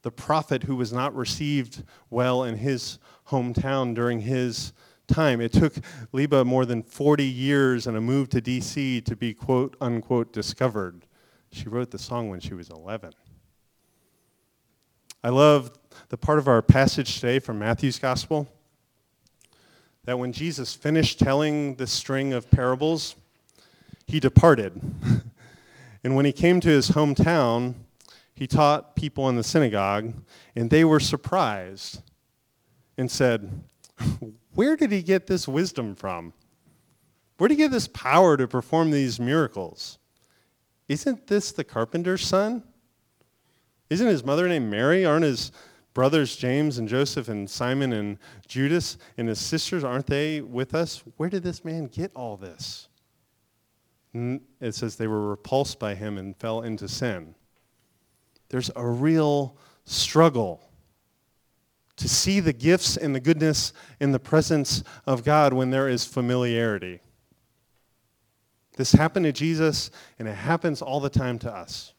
the 0.02 0.10
prophet 0.10 0.64
who 0.64 0.76
was 0.76 0.92
not 0.92 1.14
received 1.14 1.84
well 2.10 2.44
in 2.44 2.56
his 2.56 2.98
hometown 3.28 3.94
during 3.94 4.20
his 4.20 4.72
time. 5.06 5.40
It 5.40 5.52
took 5.52 5.74
Libba 6.12 6.44
more 6.44 6.66
than 6.66 6.82
40 6.82 7.24
years 7.24 7.86
and 7.86 7.96
a 7.96 8.00
move 8.00 8.28
to 8.30 8.40
D.C. 8.40 9.00
to 9.02 9.16
be 9.16 9.32
quote 9.32 9.76
unquote 9.80 10.32
discovered. 10.32 11.06
She 11.50 11.68
wrote 11.68 11.90
the 11.90 11.98
song 11.98 12.28
when 12.30 12.40
she 12.40 12.54
was 12.54 12.70
11. 12.70 13.12
I 15.22 15.28
love 15.28 15.70
the 16.08 16.16
part 16.16 16.38
of 16.38 16.48
our 16.48 16.62
passage 16.62 17.20
today 17.20 17.38
from 17.38 17.58
Matthew's 17.58 17.98
Gospel 17.98 18.48
that 20.04 20.18
when 20.18 20.32
Jesus 20.32 20.74
finished 20.74 21.20
telling 21.20 21.76
this 21.76 21.92
string 21.92 22.32
of 22.32 22.50
parables, 22.50 23.14
he 24.06 24.20
departed. 24.20 24.80
and 26.04 26.14
when 26.16 26.24
he 26.24 26.32
came 26.32 26.60
to 26.60 26.68
his 26.68 26.90
hometown, 26.90 27.74
he 28.34 28.46
taught 28.46 28.96
people 28.96 29.28
in 29.28 29.36
the 29.36 29.44
synagogue, 29.44 30.14
and 30.56 30.70
they 30.70 30.84
were 30.84 31.00
surprised 31.00 32.02
and 32.96 33.10
said, 33.10 33.62
Where 34.54 34.76
did 34.76 34.92
he 34.92 35.02
get 35.02 35.26
this 35.26 35.46
wisdom 35.48 35.94
from? 35.94 36.32
Where 37.38 37.48
did 37.48 37.56
he 37.56 37.64
get 37.64 37.70
this 37.70 37.88
power 37.88 38.36
to 38.36 38.46
perform 38.46 38.90
these 38.90 39.18
miracles? 39.18 39.98
Isn't 40.88 41.26
this 41.26 41.52
the 41.52 41.64
carpenter's 41.64 42.26
son? 42.26 42.62
Isn't 43.88 44.06
his 44.06 44.24
mother 44.24 44.48
named 44.48 44.70
Mary? 44.70 45.04
Aren't 45.04 45.24
his 45.24 45.52
brothers 45.94 46.36
James 46.36 46.78
and 46.78 46.88
Joseph 46.88 47.28
and 47.28 47.48
Simon 47.48 47.92
and 47.92 48.18
Judas 48.46 48.96
and 49.16 49.28
his 49.28 49.38
sisters, 49.38 49.84
aren't 49.84 50.06
they 50.06 50.40
with 50.40 50.74
us? 50.74 51.02
Where 51.16 51.28
did 51.28 51.42
this 51.42 51.64
man 51.64 51.86
get 51.86 52.10
all 52.14 52.36
this? 52.36 52.88
It 54.14 54.74
says 54.74 54.96
they 54.96 55.06
were 55.06 55.30
repulsed 55.30 55.78
by 55.78 55.94
him 55.94 56.18
and 56.18 56.36
fell 56.36 56.62
into 56.62 56.86
sin. 56.86 57.34
There's 58.50 58.70
a 58.76 58.86
real 58.86 59.56
struggle 59.84 60.62
to 61.96 62.08
see 62.08 62.40
the 62.40 62.52
gifts 62.52 62.96
and 62.96 63.14
the 63.14 63.20
goodness 63.20 63.72
in 64.00 64.12
the 64.12 64.18
presence 64.18 64.82
of 65.06 65.24
God 65.24 65.52
when 65.52 65.70
there 65.70 65.88
is 65.88 66.04
familiarity. 66.04 67.00
This 68.76 68.92
happened 68.92 69.24
to 69.24 69.32
Jesus, 69.32 69.90
and 70.18 70.26
it 70.26 70.34
happens 70.34 70.82
all 70.82 71.00
the 71.00 71.10
time 71.10 71.38
to 71.40 71.52
us. 71.52 71.94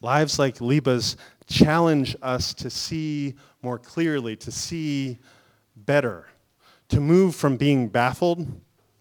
Lives 0.00 0.38
like 0.38 0.58
Libba's 0.58 1.16
challenge 1.46 2.16
us 2.20 2.52
to 2.54 2.68
see 2.70 3.34
more 3.62 3.78
clearly, 3.78 4.36
to 4.36 4.52
see 4.52 5.18
better, 5.76 6.28
to 6.88 7.00
move 7.00 7.34
from 7.34 7.56
being 7.56 7.88
baffled, 7.88 8.46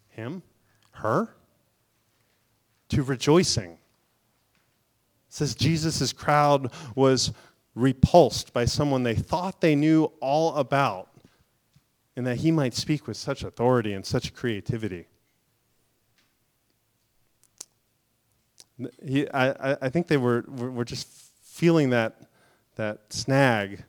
him, 0.10 0.44
her, 0.92 1.36
to 2.94 3.04
rejoicing. 3.04 3.72
It 3.72 3.78
says 5.30 5.56
Jesus' 5.56 6.14
crowd 6.14 6.72
was 6.96 7.32
repulsed 7.76 8.54
by 8.54 8.66
someone 8.66 9.04
they 9.04 9.16
thought 9.16 9.62
they 9.62 9.76
knew 9.76 10.12
all 10.22 10.56
about, 10.56 11.10
and 12.16 12.26
that 12.28 12.38
he 12.38 12.52
might 12.52 12.74
speak 12.76 13.08
with 13.08 13.18
such 13.18 13.44
authority 13.44 13.94
and 13.94 14.06
such 14.06 14.34
creativity. 14.34 15.08
He, 19.04 19.30
I, 19.30 19.78
I 19.82 19.90
think 19.90 20.08
they 20.08 20.18
were, 20.18 20.44
were 20.48 20.86
just 20.86 21.08
feeling 21.42 21.90
that, 21.92 22.22
that 22.76 23.12
snag 23.12 23.84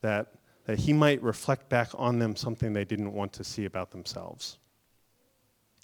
that, 0.00 0.34
that 0.66 0.78
he 0.78 0.92
might 0.92 1.22
reflect 1.22 1.68
back 1.68 1.88
on 1.94 2.18
them 2.18 2.36
something 2.36 2.72
they 2.72 2.84
didn't 2.84 3.12
want 3.12 3.32
to 3.34 3.44
see 3.44 3.64
about 3.64 3.90
themselves. 3.90 4.58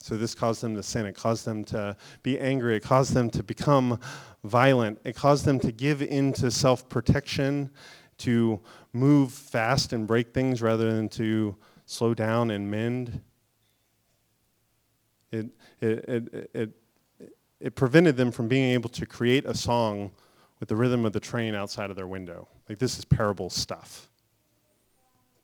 So 0.00 0.16
this 0.16 0.34
caused 0.34 0.62
them 0.62 0.74
to 0.76 0.82
sin. 0.82 1.04
It 1.06 1.14
caused 1.14 1.44
them 1.44 1.62
to 1.64 1.96
be 2.22 2.38
angry. 2.38 2.76
It 2.76 2.82
caused 2.82 3.12
them 3.12 3.28
to 3.30 3.42
become 3.42 4.00
violent. 4.44 4.98
It 5.04 5.14
caused 5.14 5.44
them 5.44 5.60
to 5.60 5.72
give 5.72 6.02
in 6.02 6.32
to 6.34 6.50
self 6.50 6.88
protection, 6.88 7.70
to 8.18 8.60
move 8.92 9.32
fast 9.32 9.92
and 9.92 10.06
break 10.06 10.32
things 10.32 10.62
rather 10.62 10.92
than 10.92 11.08
to 11.10 11.54
slow 11.84 12.14
down 12.14 12.50
and 12.50 12.70
mend. 12.70 13.20
It, 15.30 15.46
it, 15.80 16.08
it, 16.08 16.50
it, 16.54 16.70
it 17.60 17.74
prevented 17.74 18.16
them 18.16 18.32
from 18.32 18.48
being 18.48 18.72
able 18.72 18.88
to 18.90 19.06
create 19.06 19.44
a 19.44 19.54
song 19.54 20.12
with 20.58 20.68
the 20.68 20.76
rhythm 20.76 21.04
of 21.04 21.12
the 21.12 21.20
train 21.20 21.54
outside 21.54 21.90
of 21.90 21.96
their 21.96 22.06
window. 22.06 22.48
Like, 22.68 22.78
this 22.78 22.98
is 22.98 23.04
parable 23.04 23.50
stuff. 23.50 24.09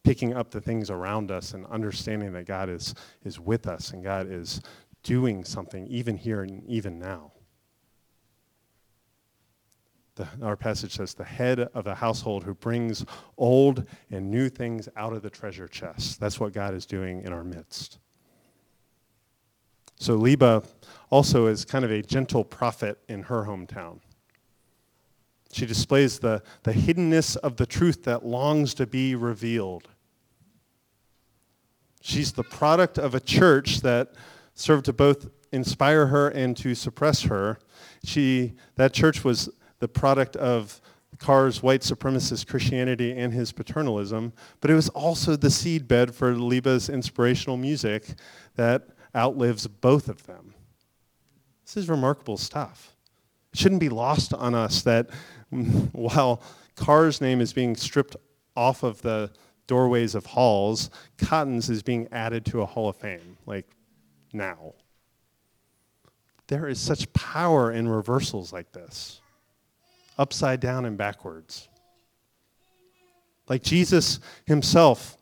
Picking 0.07 0.35
up 0.35 0.53
the 0.53 0.61
things 0.61 0.88
around 0.88 1.33
us 1.33 1.53
and 1.53 1.66
understanding 1.66 2.33
that 2.35 2.47
God 2.47 2.69
is, 2.69 2.95
is 3.25 3.40
with 3.40 3.66
us 3.66 3.90
and 3.90 4.05
God 4.05 4.31
is 4.31 4.61
doing 5.03 5.42
something 5.42 5.85
even 5.88 6.16
here 6.16 6.45
and 6.45 6.64
even 6.69 6.97
now. 6.97 7.33
The, 10.14 10.29
our 10.42 10.57
passage 10.57 10.92
says, 10.92 11.12
the 11.14 11.25
head 11.25 11.59
of 11.59 11.88
a 11.88 11.95
household 11.97 12.45
who 12.45 12.55
brings 12.55 13.05
old 13.37 13.85
and 14.12 14.31
new 14.31 14.49
things 14.49 14.88
out 14.95 15.12
of 15.12 15.23
the 15.23 15.29
treasure 15.29 15.66
chest. 15.66 16.21
That's 16.21 16.38
what 16.38 16.53
God 16.53 16.73
is 16.73 16.87
doing 16.87 17.23
in 17.23 17.33
our 17.33 17.42
midst. 17.42 17.99
So 19.97 20.16
Libba 20.16 20.64
also 21.11 21.49
is 21.49 21.64
kind 21.64 21.85
of 21.85 21.90
a 21.90 22.01
gentle 22.01 22.45
prophet 22.45 23.01
in 23.09 23.25
her 23.25 23.42
hometown. 23.42 23.99
She 25.51 25.66
displays 25.66 26.21
the, 26.21 26.45
the 26.62 26.73
hiddenness 26.73 27.37
of 27.38 27.57
the 27.57 27.66
truth 27.66 28.05
that 28.05 28.25
longs 28.25 28.73
to 28.75 28.87
be 28.87 29.16
revealed. 29.16 29.88
She's 32.07 32.31
the 32.31 32.45
product 32.45 32.99
of 32.99 33.16
a 33.16 33.21
church 33.21 33.81
that 33.81 34.12
served 34.55 34.85
to 34.85 34.92
both 34.92 35.29
inspire 35.51 36.07
her 36.07 36.29
and 36.29 36.57
to 36.59 36.73
suppress 36.73 37.23
her. 37.23 37.59
She, 38.05 38.55
that 38.77 38.92
church 38.92 39.25
was 39.25 39.49
the 39.81 39.88
product 39.88 40.37
of 40.37 40.81
Carr's 41.19 41.64
white 41.64 41.81
supremacist 41.81 42.47
Christianity 42.47 43.11
and 43.11 43.33
his 43.33 43.51
paternalism, 43.51 44.33
but 44.61 44.71
it 44.71 44.75
was 44.75 44.88
also 44.90 45.35
the 45.35 45.49
seedbed 45.49 46.14
for 46.14 46.33
Libba's 46.33 46.88
inspirational 46.88 47.57
music 47.57 48.14
that 48.55 48.87
outlives 49.16 49.66
both 49.66 50.09
of 50.09 50.25
them. 50.29 50.55
This 51.64 51.77
is 51.77 51.88
remarkable 51.88 52.37
stuff. 52.37 52.95
It 53.53 53.59
shouldn't 53.59 53.81
be 53.81 53.88
lost 53.88 54.33
on 54.33 54.55
us 54.55 54.81
that 54.83 55.11
while 55.51 56.40
Carr's 56.77 57.21
name 57.21 57.40
is 57.40 57.53
being 57.53 57.75
stripped 57.75 58.14
off 58.55 58.85
of 58.85 59.03
the 59.03 59.33
doorways 59.66 60.14
of 60.14 60.26
halls, 60.26 60.90
Cotten's 61.18 61.68
is 61.70 61.83
being 61.83 62.09
added 62.12 62.44
to 62.46 62.62
a 62.62 62.66
hall 62.66 62.88
of 62.88 62.96
fame, 62.96 63.37
like 63.46 63.66
now. 64.33 64.74
There 66.48 66.68
is 66.68 66.81
such 66.81 67.12
power 67.12 67.72
in 67.72 67.88
reversals 67.88 68.52
like 68.52 68.72
this, 68.72 69.20
upside 70.18 70.61
down 70.61 70.85
and 70.85 70.96
backwards. 70.96 71.68
Like 73.48 73.62
Jesus 73.62 74.20
himself, 74.44 75.16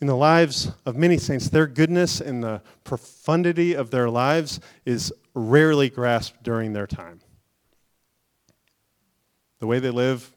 in 0.00 0.06
the 0.06 0.16
lives 0.16 0.70
of 0.84 0.96
many 0.96 1.18
saints, 1.18 1.48
their 1.48 1.66
goodness 1.66 2.20
and 2.20 2.42
the 2.42 2.62
profundity 2.82 3.74
of 3.74 3.90
their 3.90 4.10
lives 4.10 4.60
is 4.84 5.12
rarely 5.34 5.88
grasped 5.88 6.42
during 6.42 6.72
their 6.72 6.86
time. 6.86 7.20
The 9.60 9.66
way 9.66 9.78
they 9.78 9.90
live 9.90 10.30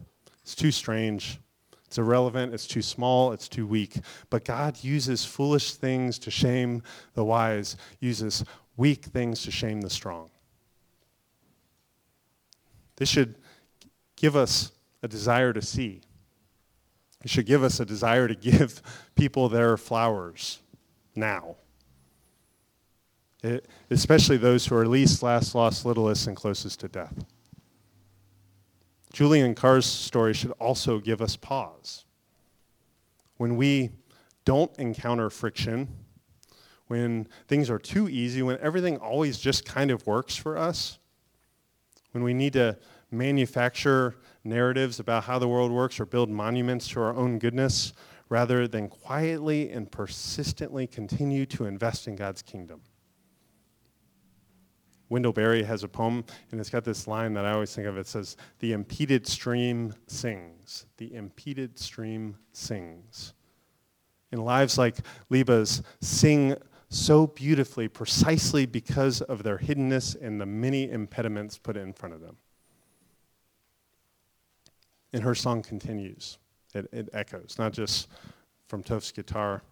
is 0.45 0.55
too 0.55 0.71
strange. 0.71 1.39
It's 1.87 1.97
irrelevant. 1.97 2.53
It's 2.53 2.67
too 2.67 2.81
small. 2.81 3.31
It's 3.31 3.47
too 3.47 3.65
weak. 3.65 3.97
But 4.29 4.43
God 4.43 4.83
uses 4.83 5.23
foolish 5.23 5.73
things 5.75 6.19
to 6.19 6.31
shame 6.31 6.83
the 7.13 7.23
wise, 7.23 7.77
uses 7.99 8.43
weak 8.75 9.05
things 9.05 9.43
to 9.43 9.51
shame 9.51 9.81
the 9.81 9.89
strong. 9.89 10.29
This 12.97 13.09
should 13.09 13.35
give 14.15 14.35
us 14.35 14.71
a 15.01 15.07
desire 15.07 15.53
to 15.53 15.61
see. 15.61 16.01
It 17.23 17.29
should 17.29 17.45
give 17.45 17.63
us 17.63 17.79
a 17.79 17.85
desire 17.85 18.27
to 18.27 18.35
give 18.35 18.81
people 19.15 19.47
their 19.49 19.77
flowers 19.77 20.59
now. 21.15 21.55
It, 23.43 23.67
especially 23.89 24.37
those 24.37 24.65
who 24.65 24.75
are 24.75 24.87
least, 24.87 25.23
last, 25.23 25.55
lost, 25.55 25.85
littlest, 25.85 26.27
and 26.27 26.35
closest 26.35 26.79
to 26.81 26.87
death. 26.87 27.13
Julian 29.17 29.55
Carr's 29.55 29.87
story 29.87 30.31
should 30.31 30.51
also 30.59 30.99
give 30.99 31.23
us 31.23 31.35
pause. 31.35 32.05
When 33.37 33.57
we 33.57 33.89
don't 34.45 34.71
encounter 34.77 35.31
friction, 35.31 35.87
when 36.85 37.27
things 37.47 37.71
are 37.71 37.79
too 37.79 38.07
easy, 38.07 38.43
when 38.43 38.59
everything 38.59 38.97
always 38.97 39.39
just 39.39 39.65
kind 39.65 39.89
of 39.89 40.05
works 40.05 40.35
for 40.35 40.55
us, 40.55 40.99
when 42.11 42.23
we 42.23 42.35
need 42.35 42.53
to 42.53 42.77
manufacture 43.09 44.17
narratives 44.43 44.99
about 44.99 45.23
how 45.23 45.39
the 45.39 45.47
world 45.47 45.71
works 45.71 45.99
or 45.99 46.05
build 46.05 46.29
monuments 46.29 46.87
to 46.89 46.99
our 46.99 47.15
own 47.15 47.39
goodness 47.39 47.93
rather 48.29 48.67
than 48.67 48.87
quietly 48.87 49.71
and 49.71 49.91
persistently 49.91 50.85
continue 50.85 51.47
to 51.47 51.65
invest 51.65 52.07
in 52.07 52.15
God's 52.15 52.43
kingdom. 52.43 52.81
Wendell 55.09 55.33
Berry 55.33 55.63
has 55.63 55.83
a 55.83 55.87
poem, 55.87 56.25
and 56.51 56.59
it's 56.59 56.69
got 56.69 56.83
this 56.83 57.07
line 57.07 57.33
that 57.33 57.45
I 57.45 57.51
always 57.51 57.73
think 57.73 57.87
of. 57.87 57.97
It 57.97 58.07
says, 58.07 58.35
The 58.59 58.73
impeded 58.73 59.25
stream 59.25 59.93
sings. 60.07 60.85
The 60.97 61.13
impeded 61.13 61.79
stream 61.79 62.37
sings. 62.51 63.33
And 64.31 64.43
lives 64.43 64.77
like 64.77 64.97
Libba's 65.31 65.81
sing 66.01 66.55
so 66.89 67.27
beautifully 67.27 67.87
precisely 67.87 68.65
because 68.65 69.21
of 69.21 69.43
their 69.43 69.57
hiddenness 69.57 70.15
and 70.21 70.39
the 70.39 70.45
many 70.45 70.89
impediments 70.89 71.57
put 71.57 71.77
in 71.77 71.93
front 71.93 72.15
of 72.15 72.21
them. 72.21 72.37
And 75.13 75.23
her 75.23 75.35
song 75.35 75.61
continues. 75.61 76.37
It, 76.73 76.87
it 76.91 77.09
echoes, 77.13 77.55
not 77.57 77.73
just 77.73 78.09
from 78.67 78.83
Toph's 78.83 79.11
guitar, 79.11 79.63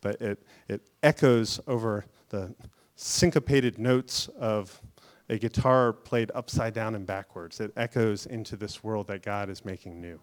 but 0.00 0.20
it, 0.20 0.42
it 0.68 0.82
echoes 1.02 1.60
over 1.66 2.06
the 2.30 2.54
syncopated 3.00 3.78
notes 3.78 4.28
of 4.38 4.82
a 5.30 5.38
guitar 5.38 5.90
played 5.92 6.30
upside 6.34 6.74
down 6.74 6.94
and 6.94 7.06
backwards. 7.06 7.58
It 7.58 7.72
echoes 7.74 8.26
into 8.26 8.56
this 8.56 8.84
world 8.84 9.06
that 9.06 9.22
God 9.22 9.48
is 9.48 9.64
making 9.64 10.02
new. 10.02 10.20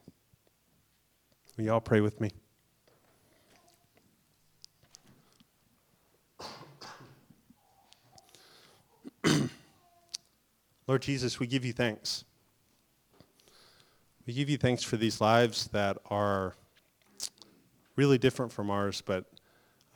Will 1.55 1.63
you 1.63 1.73
all 1.73 1.81
pray 1.81 2.01
with 2.01 2.21
me? 2.21 2.29
Lord 10.87 11.01
Jesus, 11.01 11.39
we 11.39 11.47
give 11.47 11.65
you 11.65 11.73
thanks. 11.73 12.25
We 14.27 14.33
give 14.33 14.51
you 14.51 14.57
thanks 14.57 14.83
for 14.83 14.97
these 14.97 15.19
lives 15.19 15.67
that 15.69 15.97
are 16.11 16.53
really 17.95 18.19
different 18.19 18.51
from 18.51 18.69
ours, 18.69 19.01
but 19.03 19.25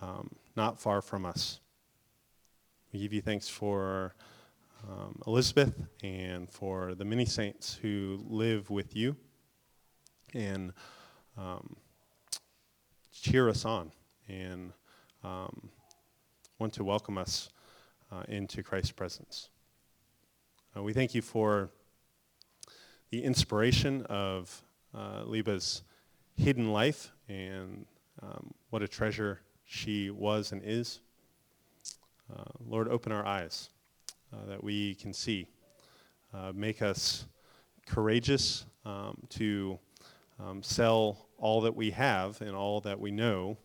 um, 0.01 0.31
not 0.55 0.79
far 0.79 1.03
from 1.03 1.27
us. 1.27 1.60
We 2.91 2.99
give 2.99 3.13
you 3.13 3.21
thanks 3.21 3.47
for 3.47 4.13
um, 4.83 5.21
Elizabeth 5.25 5.81
and 6.03 6.49
for 6.49 6.93
the 6.93 7.05
many 7.05 7.23
saints 7.23 7.79
who 7.81 8.21
live 8.27 8.69
with 8.69 8.97
you 8.97 9.15
and 10.33 10.73
um, 11.37 11.77
cheer 13.13 13.47
us 13.47 13.63
on 13.63 13.93
and 14.27 14.73
um, 15.23 15.69
want 16.59 16.73
to 16.73 16.83
welcome 16.83 17.17
us 17.17 17.49
uh, 18.11 18.23
into 18.27 18.61
Christ's 18.61 18.91
presence. 18.91 19.47
Uh, 20.75 20.83
we 20.83 20.91
thank 20.91 21.15
you 21.15 21.21
for 21.21 21.69
the 23.09 23.23
inspiration 23.23 24.05
of 24.07 24.63
uh, 24.93 25.23
Libba's 25.23 25.83
hidden 26.35 26.73
life 26.73 27.13
and 27.29 27.85
um, 28.21 28.53
what 28.69 28.81
a 28.81 28.87
treasure 28.87 29.39
she 29.63 30.09
was 30.09 30.51
and 30.51 30.61
is. 30.65 30.99
Uh, 32.31 32.43
Lord, 32.65 32.87
open 32.87 33.11
our 33.11 33.25
eyes 33.25 33.69
uh, 34.33 34.45
that 34.47 34.63
we 34.63 34.95
can 34.95 35.13
see. 35.13 35.47
Uh, 36.33 36.51
make 36.55 36.81
us 36.81 37.25
courageous 37.85 38.65
um, 38.85 39.17
to 39.29 39.77
um, 40.39 40.63
sell 40.63 41.27
all 41.37 41.61
that 41.61 41.75
we 41.75 41.91
have 41.91 42.41
and 42.41 42.55
all 42.55 42.79
that 42.81 42.99
we 42.99 43.11
know 43.11 43.57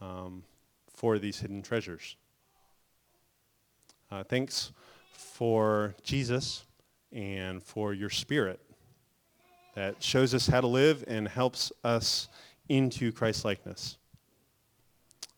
um, 0.00 0.44
for 0.94 1.18
these 1.18 1.40
hidden 1.40 1.62
treasures. 1.62 2.16
Uh, 4.10 4.22
thanks 4.22 4.72
for 5.12 5.94
Jesus 6.02 6.64
and 7.12 7.62
for 7.62 7.92
your 7.92 8.10
spirit 8.10 8.60
that 9.74 10.02
shows 10.02 10.32
us 10.32 10.46
how 10.46 10.60
to 10.60 10.66
live 10.66 11.04
and 11.06 11.26
helps 11.28 11.72
us 11.84 12.28
into 12.68 13.12
Christ 13.12 13.44
likeness. 13.44 13.98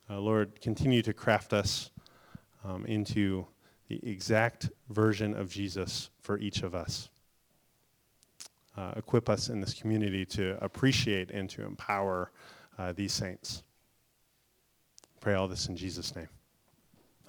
Uh, 0.09 0.21
Lord, 0.21 0.61
continue 0.61 1.03
to 1.03 1.13
craft 1.13 1.53
us 1.53 1.91
um, 2.69 2.85
into 2.87 3.47
the 3.89 3.99
exact 4.09 4.71
version 4.91 5.35
of 5.35 5.51
Jesus 5.51 6.11
for 6.21 6.39
each 6.39 6.63
of 6.63 6.75
us. 6.75 7.09
Uh, 8.77 8.93
equip 8.97 9.29
us 9.29 9.49
in 9.49 9.61
this 9.61 9.75
community 9.75 10.25
to 10.25 10.57
appreciate 10.63 11.31
and 11.31 11.51
to 11.51 11.65
empower 11.65 12.31
uh, 12.79 12.93
these 12.93 13.13
saints. 13.13 13.63
Pray 15.21 15.35
all 15.35 15.49
this 15.49 15.67
in 15.67 15.77
Jesus' 15.77 16.15
name. 16.15 16.29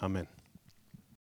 Amen. 0.04 0.28